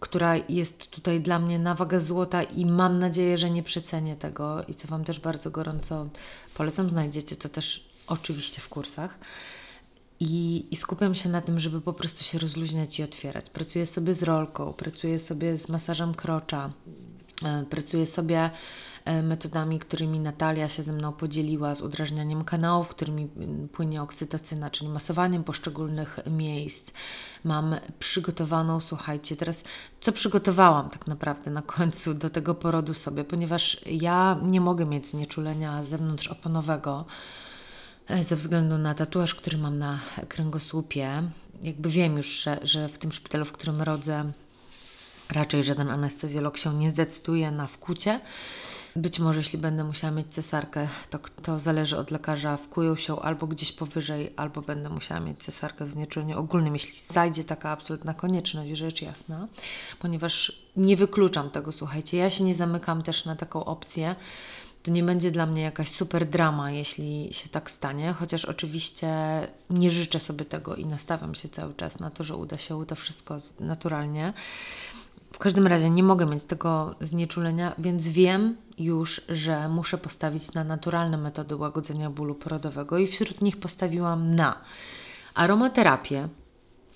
która 0.00 0.34
jest 0.48 0.90
tutaj 0.90 1.20
dla 1.20 1.38
mnie 1.38 1.58
na 1.58 1.74
wagę 1.74 2.00
złota 2.00 2.42
i 2.42 2.66
mam 2.66 2.98
nadzieję, 2.98 3.38
że 3.38 3.50
nie 3.50 3.62
przecenię 3.62 4.16
tego 4.16 4.64
i 4.68 4.74
co 4.74 4.88
Wam 4.88 5.04
też 5.04 5.20
bardzo 5.20 5.50
gorąco 5.50 6.08
polecam. 6.54 6.90
Znajdziecie 6.90 7.36
to 7.36 7.48
też 7.48 7.84
oczywiście 8.06 8.60
w 8.60 8.68
kursach. 8.68 9.18
I, 10.20 10.66
I, 10.70 10.76
skupiam 10.76 11.14
się 11.14 11.28
na 11.28 11.40
tym, 11.40 11.60
żeby 11.60 11.80
po 11.80 11.92
prostu 11.92 12.24
się 12.24 12.38
rozluźniać 12.38 12.98
i 12.98 13.02
otwierać. 13.02 13.50
Pracuję 13.50 13.86
sobie 13.86 14.14
z 14.14 14.22
rolką, 14.22 14.72
pracuję 14.72 15.18
sobie 15.18 15.58
z 15.58 15.68
masażem 15.68 16.14
krocza, 16.14 16.72
e, 17.44 17.64
pracuję 17.70 18.06
sobie 18.06 18.50
E, 19.04 19.22
metodami, 19.22 19.78
którymi 19.78 20.20
Natalia 20.20 20.68
się 20.68 20.82
ze 20.82 20.92
mną 20.92 21.12
podzieliła, 21.12 21.74
z 21.74 21.80
udrażnianiem 21.80 22.44
kanałów, 22.44 22.88
którymi 22.88 23.28
płynie 23.72 24.02
oksytocyna, 24.02 24.70
czyli 24.70 24.90
masowaniem 24.90 25.44
poszczególnych 25.44 26.18
miejsc. 26.30 26.90
Mam 27.44 27.76
przygotowaną, 27.98 28.80
słuchajcie, 28.80 29.36
teraz 29.36 29.64
co 30.00 30.12
przygotowałam 30.12 30.88
tak 30.88 31.06
naprawdę 31.06 31.50
na 31.50 31.62
końcu 31.62 32.14
do 32.14 32.30
tego 32.30 32.54
porodu 32.54 32.94
sobie, 32.94 33.24
ponieważ 33.24 33.80
ja 33.86 34.38
nie 34.42 34.60
mogę 34.60 34.86
mieć 34.86 35.08
znieczulenia 35.08 35.84
zewnątrz 35.84 36.28
oponowego 36.28 37.04
ze 38.22 38.36
względu 38.36 38.78
na 38.78 38.94
tatuaż, 38.94 39.34
który 39.34 39.58
mam 39.58 39.78
na 39.78 39.98
kręgosłupie. 40.28 41.22
Jakby 41.62 41.88
wiem 41.88 42.16
już, 42.16 42.26
że, 42.26 42.58
że 42.62 42.88
w 42.88 42.98
tym 42.98 43.12
szpitalu, 43.12 43.44
w 43.44 43.52
którym 43.52 43.82
rodzę, 43.82 44.32
raczej 45.30 45.64
żaden 45.64 45.90
anestezjolog 45.90 46.58
się 46.58 46.74
nie 46.74 46.90
zdecyduje 46.90 47.50
na 47.50 47.66
wkucie. 47.66 48.20
Być 48.96 49.18
może, 49.18 49.40
jeśli 49.40 49.58
będę 49.58 49.84
musiała 49.84 50.10
mieć 50.10 50.26
cesarkę, 50.26 50.88
to, 51.10 51.18
to 51.42 51.58
zależy 51.58 51.96
od 51.96 52.10
lekarza, 52.10 52.56
wkują 52.56 52.96
się 52.96 53.20
albo 53.20 53.46
gdzieś 53.46 53.72
powyżej, 53.72 54.32
albo 54.36 54.60
będę 54.60 54.88
musiała 54.88 55.20
mieć 55.20 55.38
cesarkę 55.38 55.84
w 55.84 55.92
znieczuleniu 55.92 56.38
ogólnym, 56.38 56.74
jeśli 56.74 56.98
zajdzie 56.98 57.44
taka 57.44 57.70
absolutna 57.70 58.14
konieczność, 58.14 58.70
rzecz 58.70 59.02
jasna, 59.02 59.48
ponieważ 59.98 60.62
nie 60.76 60.96
wykluczam 60.96 61.50
tego, 61.50 61.72
słuchajcie, 61.72 62.16
ja 62.16 62.30
się 62.30 62.44
nie 62.44 62.54
zamykam 62.54 63.02
też 63.02 63.24
na 63.24 63.36
taką 63.36 63.64
opcję, 63.64 64.14
to 64.82 64.90
nie 64.90 65.02
będzie 65.02 65.30
dla 65.30 65.46
mnie 65.46 65.62
jakaś 65.62 65.88
super 65.88 66.26
drama, 66.26 66.70
jeśli 66.70 67.28
się 67.32 67.48
tak 67.48 67.70
stanie, 67.70 68.12
chociaż 68.12 68.44
oczywiście 68.44 69.08
nie 69.70 69.90
życzę 69.90 70.20
sobie 70.20 70.44
tego 70.44 70.74
i 70.76 70.86
nastawiam 70.86 71.34
się 71.34 71.48
cały 71.48 71.74
czas 71.74 72.00
na 72.00 72.10
to, 72.10 72.24
że 72.24 72.36
uda 72.36 72.58
się 72.58 72.86
to 72.86 72.94
wszystko 72.94 73.38
naturalnie. 73.60 74.32
W 75.32 75.38
każdym 75.38 75.66
razie 75.66 75.90
nie 75.90 76.02
mogę 76.02 76.26
mieć 76.26 76.44
tego 76.44 76.94
znieczulenia, 77.00 77.74
więc 77.78 78.08
wiem 78.08 78.56
już, 78.78 79.20
że 79.28 79.68
muszę 79.68 79.98
postawić 79.98 80.52
na 80.52 80.64
naturalne 80.64 81.16
metody 81.16 81.56
łagodzenia 81.56 82.10
bólu 82.10 82.34
porodowego 82.34 82.98
i 82.98 83.06
wśród 83.06 83.40
nich 83.40 83.56
postawiłam 83.56 84.34
na 84.34 84.60
aromaterapię, 85.34 86.28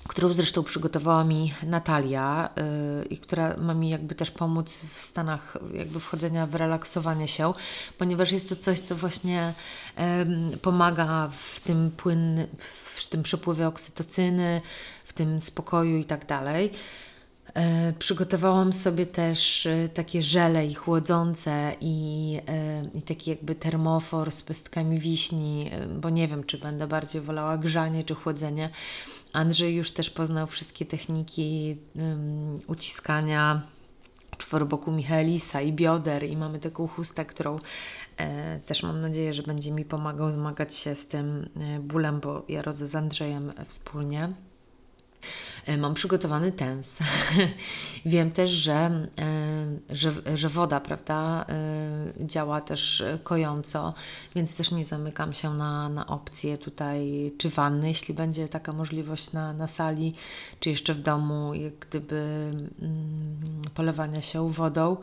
którą 0.08 0.32
zresztą 0.32 0.62
przygotowała 0.62 1.24
mi 1.24 1.52
Natalia 1.66 2.48
yy, 2.56 3.04
i 3.04 3.18
która 3.18 3.56
ma 3.56 3.74
mi 3.74 3.90
jakby 3.90 4.14
też 4.14 4.30
pomóc 4.30 4.84
w 4.94 5.02
stanach 5.02 5.58
jakby 5.74 6.00
wchodzenia 6.00 6.46
w 6.46 6.54
relaksowanie 6.54 7.28
się, 7.28 7.54
ponieważ 7.98 8.32
jest 8.32 8.48
to 8.48 8.56
coś, 8.56 8.80
co 8.80 8.96
właśnie 8.96 9.54
pomaga 10.62 11.28
w 11.30 11.60
tym 11.60 11.90
płyn, 11.90 12.46
w 12.96 13.08
tym 13.08 13.22
przepływie 13.22 13.66
oksytocyny, 13.66 14.60
w 15.04 15.12
tym 15.12 15.40
spokoju 15.40 15.96
i 15.96 16.04
tak 16.04 16.26
dalej. 16.26 16.72
E, 17.54 17.92
przygotowałam 17.98 18.72
sobie 18.72 19.06
też 19.06 19.66
e, 19.66 19.88
takie 19.88 20.22
żele 20.22 20.66
i 20.66 20.74
chłodzące 20.74 21.76
i, 21.80 22.40
e, 22.48 22.84
i 22.94 23.02
taki 23.02 23.30
jakby 23.30 23.54
termofor 23.54 24.32
z 24.32 24.42
pestkami 24.42 24.98
wiśni, 24.98 25.70
bo 26.00 26.10
nie 26.10 26.28
wiem, 26.28 26.44
czy 26.44 26.58
będę 26.58 26.86
bardziej 26.86 27.22
wolała 27.22 27.58
grzanie 27.58 28.04
czy 28.04 28.14
chłodzenie. 28.14 28.70
Andrzej 29.34 29.74
już 29.74 29.92
też 29.92 30.10
poznał 30.10 30.46
wszystkie 30.46 30.86
techniki 30.86 31.76
um, 31.96 32.58
uciskania 32.66 33.62
czworoboku 34.38 34.92
Michalisa 34.92 35.60
i 35.60 35.72
bioder 35.72 36.24
i 36.24 36.36
mamy 36.36 36.58
taką 36.58 36.88
chustę, 36.88 37.24
którą 37.24 37.58
e, 38.16 38.60
też 38.60 38.82
mam 38.82 39.00
nadzieję, 39.00 39.34
że 39.34 39.42
będzie 39.42 39.72
mi 39.72 39.84
pomagał 39.84 40.32
zmagać 40.32 40.74
się 40.74 40.94
z 40.94 41.06
tym 41.06 41.48
bólem, 41.80 42.20
bo 42.20 42.44
ja 42.48 42.62
rodzę 42.62 42.88
z 42.88 42.94
Andrzejem 42.94 43.52
wspólnie. 43.66 44.32
E, 45.66 45.76
mam 45.76 45.94
przygotowany 45.94 46.52
tens. 46.52 46.98
Wiem 48.06 48.32
też, 48.32 48.50
że, 48.50 48.74
e, 49.18 49.96
że, 49.96 50.12
że 50.34 50.48
woda, 50.48 50.80
prawda, 50.80 51.46
e, 51.48 52.26
działa 52.26 52.60
też 52.60 53.02
kojąco, 53.22 53.94
więc 54.34 54.56
też 54.56 54.72
nie 54.72 54.84
zamykam 54.84 55.34
się 55.34 55.54
na, 55.54 55.88
na 55.88 56.06
opcję 56.06 56.58
tutaj, 56.58 57.32
czy 57.38 57.50
wanny, 57.50 57.88
jeśli 57.88 58.14
będzie 58.14 58.48
taka 58.48 58.72
możliwość 58.72 59.32
na, 59.32 59.52
na 59.52 59.68
sali, 59.68 60.14
czy 60.60 60.70
jeszcze 60.70 60.94
w 60.94 61.00
domu, 61.00 61.54
jak 61.54 61.74
gdyby 61.78 62.50
mm, 62.82 63.62
polewania 63.74 64.22
się 64.22 64.52
wodą. 64.52 64.96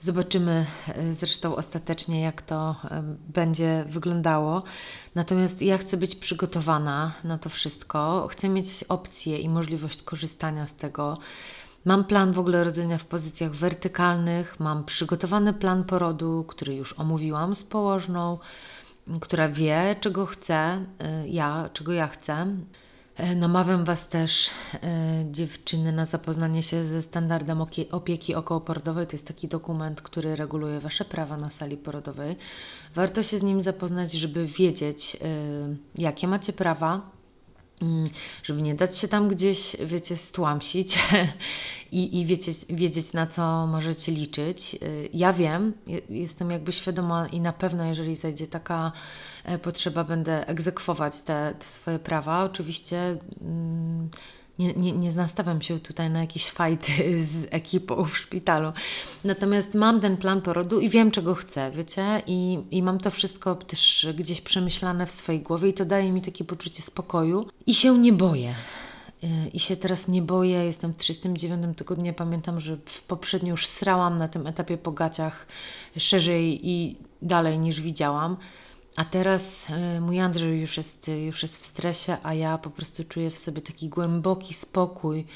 Zobaczymy 0.00 0.66
e, 0.88 1.14
zresztą 1.14 1.56
ostatecznie, 1.56 2.20
jak 2.20 2.42
to 2.42 2.76
będzie 3.28 3.84
wyglądało. 3.88 4.62
Natomiast 5.14 5.62
ja 5.62 5.78
chcę 5.78 5.96
być 5.96 6.14
przygotowana 6.14 7.12
na 7.24 7.38
to 7.38 7.48
wszystko. 7.48 8.28
Chcę 8.30 8.48
mieć 8.48 8.84
opcję 8.88 9.38
i 9.38 9.48
możliwość 9.48 10.02
korzystania 10.02 10.66
z 10.66 10.74
tego. 10.74 11.18
Mam 11.84 12.04
plan 12.04 12.32
w 12.32 12.38
ogóle 12.38 12.64
rodzenia 12.64 12.98
w 12.98 13.04
pozycjach 13.04 13.52
wertykalnych, 13.52 14.60
mam 14.60 14.84
przygotowany 14.84 15.52
plan 15.52 15.84
porodu, 15.84 16.44
który 16.48 16.74
już 16.74 16.92
omówiłam 16.92 17.56
z 17.56 17.64
położną, 17.64 18.38
która 19.20 19.48
wie, 19.48 19.96
czego 20.00 20.26
chcę, 20.26 20.84
e, 20.98 21.28
ja, 21.28 21.70
czego 21.72 21.92
ja 21.92 22.06
chcę. 22.06 22.46
E, 23.16 23.34
namawiam 23.34 23.84
Was 23.84 24.08
też, 24.08 24.50
e, 24.74 25.24
dziewczyny, 25.30 25.92
na 25.92 26.06
zapoznanie 26.06 26.62
się 26.62 26.84
ze 26.84 27.02
standardem 27.02 27.58
opieki 27.90 28.34
okołoporodowej. 28.34 29.06
To 29.06 29.12
jest 29.12 29.26
taki 29.26 29.48
dokument, 29.48 30.02
który 30.02 30.36
reguluje 30.36 30.80
Wasze 30.80 31.04
prawa 31.04 31.36
na 31.36 31.50
sali 31.50 31.76
porodowej. 31.76 32.36
Warto 32.94 33.22
się 33.22 33.38
z 33.38 33.42
nim 33.42 33.62
zapoznać, 33.62 34.12
żeby 34.12 34.46
wiedzieć, 34.46 35.16
e, 35.16 35.26
jakie 36.02 36.28
macie 36.28 36.52
prawa, 36.52 37.13
żeby 38.42 38.62
nie 38.62 38.74
dać 38.74 38.98
się 38.98 39.08
tam 39.08 39.28
gdzieś, 39.28 39.76
wiecie, 39.84 40.16
stłamsić 40.16 40.98
i, 41.92 42.20
i 42.20 42.26
wiecie, 42.26 42.52
wiedzieć, 42.70 43.12
na 43.12 43.26
co 43.26 43.66
możecie 43.66 44.12
liczyć. 44.12 44.74
Y, 44.74 45.08
ja 45.12 45.32
wiem, 45.32 45.72
jestem 46.10 46.50
jakby 46.50 46.72
świadoma 46.72 47.26
i 47.26 47.40
na 47.40 47.52
pewno, 47.52 47.84
jeżeli 47.84 48.16
zajdzie 48.16 48.46
taka 48.46 48.92
e, 49.44 49.58
potrzeba, 49.58 50.04
będę 50.04 50.48
egzekwować 50.48 51.20
te, 51.20 51.54
te 51.58 51.66
swoje 51.66 51.98
prawa. 51.98 52.44
Oczywiście. 52.44 53.16
Mm, 53.40 54.10
nie, 54.58 54.72
nie, 54.72 54.92
nie 54.92 55.12
nastawiam 55.12 55.62
się 55.62 55.80
tutaj 55.80 56.10
na 56.10 56.20
jakieś 56.20 56.50
fajty 56.50 56.92
z 57.26 57.46
ekipą 57.50 58.04
w 58.04 58.18
szpitalu. 58.18 58.72
Natomiast 59.24 59.74
mam 59.74 60.00
ten 60.00 60.16
plan 60.16 60.42
porodu 60.42 60.80
i 60.80 60.88
wiem, 60.88 61.10
czego 61.10 61.34
chcę, 61.34 61.70
wiecie? 61.70 62.22
I, 62.26 62.58
I 62.70 62.82
mam 62.82 63.00
to 63.00 63.10
wszystko 63.10 63.54
też 63.54 64.06
gdzieś 64.14 64.40
przemyślane 64.40 65.06
w 65.06 65.12
swojej 65.12 65.42
głowie 65.42 65.68
i 65.68 65.74
to 65.74 65.84
daje 65.84 66.12
mi 66.12 66.22
takie 66.22 66.44
poczucie 66.44 66.82
spokoju 66.82 67.46
i 67.66 67.74
się 67.74 67.98
nie 67.98 68.12
boję. 68.12 68.54
I 69.52 69.60
się 69.60 69.76
teraz 69.76 70.08
nie 70.08 70.22
boję, 70.22 70.64
jestem 70.64 70.92
w 70.92 70.96
39 70.96 71.78
tygodniu. 71.78 72.14
Pamiętam, 72.14 72.60
że 72.60 72.76
w 72.86 73.02
poprzednio 73.02 73.50
już 73.50 73.66
srałam 73.66 74.18
na 74.18 74.28
tym 74.28 74.46
etapie 74.46 74.78
po 74.78 74.92
gaciach 74.92 75.46
szerzej 75.98 76.68
i 76.68 76.96
dalej 77.22 77.58
niż 77.58 77.80
widziałam. 77.80 78.36
A 78.96 79.04
teraz 79.04 79.66
y, 79.96 80.00
mój 80.00 80.20
Andrzej 80.20 80.60
już 80.60 80.76
jest, 80.76 81.10
już 81.26 81.42
jest 81.42 81.62
w 81.62 81.66
stresie, 81.66 82.16
a 82.22 82.34
ja 82.34 82.58
po 82.58 82.70
prostu 82.70 83.04
czuję 83.04 83.30
w 83.30 83.38
sobie 83.38 83.62
taki 83.62 83.88
głęboki 83.88 84.54
spokój. 84.54 85.26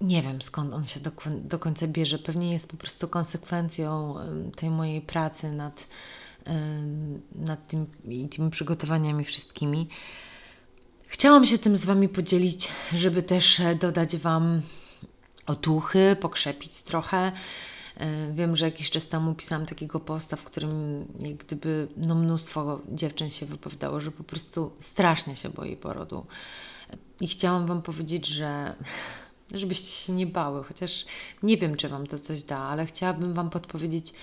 Nie 0.00 0.22
wiem 0.22 0.42
skąd 0.42 0.74
on 0.74 0.86
się 0.86 1.00
do, 1.00 1.10
do 1.26 1.58
końca 1.58 1.86
bierze. 1.86 2.18
Pewnie 2.18 2.52
jest 2.52 2.68
po 2.68 2.76
prostu 2.76 3.08
konsekwencją 3.08 4.14
tej 4.56 4.70
mojej 4.70 5.00
pracy 5.00 5.52
nad, 5.52 5.86
nad 7.34 7.68
tym 7.68 7.86
i 8.04 8.28
tymi 8.28 8.50
przygotowaniami 8.50 9.24
wszystkimi. 9.24 9.88
Chciałam 11.06 11.46
się 11.46 11.58
tym 11.58 11.76
z 11.76 11.84
Wami 11.84 12.08
podzielić, 12.08 12.68
żeby 12.94 13.22
też 13.22 13.60
e, 13.60 13.74
dodać 13.74 14.16
Wam 14.16 14.62
otuchy, 15.46 16.16
pokrzepić 16.20 16.82
trochę. 16.82 17.32
E, 17.98 18.32
Wiem, 18.32 18.56
że 18.56 18.64
jakiś 18.64 18.90
czas 18.90 19.08
temu 19.08 19.34
pisałam 19.34 19.66
takiego 19.66 20.00
posta, 20.00 20.36
w 20.36 20.44
którym 20.44 21.04
jak 21.20 21.36
gdyby 21.36 21.88
no, 21.96 22.14
mnóstwo 22.14 22.80
dziewczyn 22.88 23.30
się 23.30 23.46
wypowiadało, 23.46 24.00
że 24.00 24.10
po 24.10 24.24
prostu 24.24 24.70
strasznie 24.80 25.36
się 25.36 25.50
boi 25.50 25.76
porodu. 25.76 26.26
I 27.20 27.28
chciałam 27.28 27.66
Wam 27.66 27.82
powiedzieć, 27.82 28.26
że 28.26 28.74
żebyście 29.54 29.86
się 29.86 30.12
nie 30.12 30.26
bały, 30.26 30.64
chociaż 30.64 31.04
nie 31.42 31.56
wiem, 31.56 31.76
czy 31.76 31.88
Wam 31.88 32.06
to 32.06 32.18
coś 32.18 32.42
da, 32.42 32.58
ale 32.58 32.86
chciałabym 32.86 33.34
Wam 33.34 33.50
podpowiedzieć, 33.50 34.14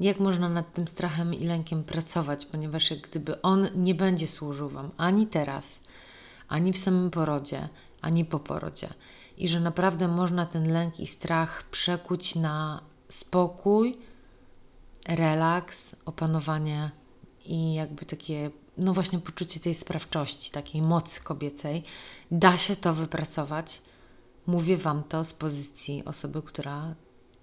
jak 0.00 0.20
można 0.20 0.48
nad 0.48 0.72
tym 0.72 0.88
strachem 0.88 1.34
i 1.34 1.44
lękiem 1.44 1.84
pracować, 1.84 2.46
ponieważ 2.46 2.90
jak 2.90 3.00
gdyby 3.00 3.42
on 3.42 3.68
nie 3.74 3.94
będzie 3.94 4.28
służył 4.28 4.68
Wam 4.68 4.90
ani 4.96 5.26
teraz, 5.26 5.80
ani 6.48 6.72
w 6.72 6.78
samym 6.78 7.10
porodzie, 7.10 7.68
ani 8.00 8.24
po 8.24 8.38
porodzie. 8.38 8.88
I 9.38 9.48
że 9.48 9.60
naprawdę 9.60 10.08
można 10.08 10.46
ten 10.46 10.72
lęk 10.72 11.00
i 11.00 11.06
strach 11.06 11.62
przekuć 11.70 12.34
na 12.34 12.80
spokój, 13.10 13.98
relaks, 15.08 15.96
opanowanie 16.04 16.90
i 17.44 17.74
jakby 17.74 18.06
takie, 18.06 18.50
no 18.78 18.94
właśnie 18.94 19.18
poczucie 19.18 19.60
tej 19.60 19.74
sprawczości, 19.74 20.50
takiej 20.50 20.82
mocy 20.82 21.20
kobiecej. 21.20 21.84
Da 22.30 22.56
się 22.56 22.76
to 22.76 22.94
wypracować. 22.94 23.82
Mówię 24.46 24.76
Wam 24.76 25.04
to 25.04 25.24
z 25.24 25.32
pozycji 25.32 26.04
osoby, 26.04 26.42
która 26.42 26.94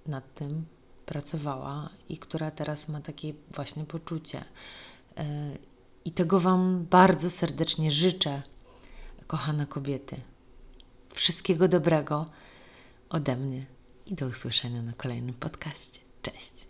nad 0.06 0.36
tym 0.36 0.66
pracowała 1.06 1.90
i 2.10 2.18
która 2.18 2.52
teraz 2.52 2.90
ma 2.90 3.02
takie 3.02 3.34
właśnie 3.56 3.86
poczucie. 3.86 4.44
Yy, 5.18 5.24
I 6.06 6.12
tego 6.12 6.40
Wam 6.40 6.86
bardzo 6.90 7.30
serdecznie 7.30 7.92
życzę, 7.92 8.42
kochane 9.28 9.66
kobiety. 9.66 10.16
Wszystkiego 11.14 11.68
dobrego 11.68 12.26
ode 13.10 13.38
mnie 13.38 13.77
i 14.08 14.16
do 14.16 14.28
usłyszenia 14.28 14.82
na 14.82 14.94
kolejnym 14.94 15.36
podcaście. 15.36 16.00
Cześć. 16.22 16.66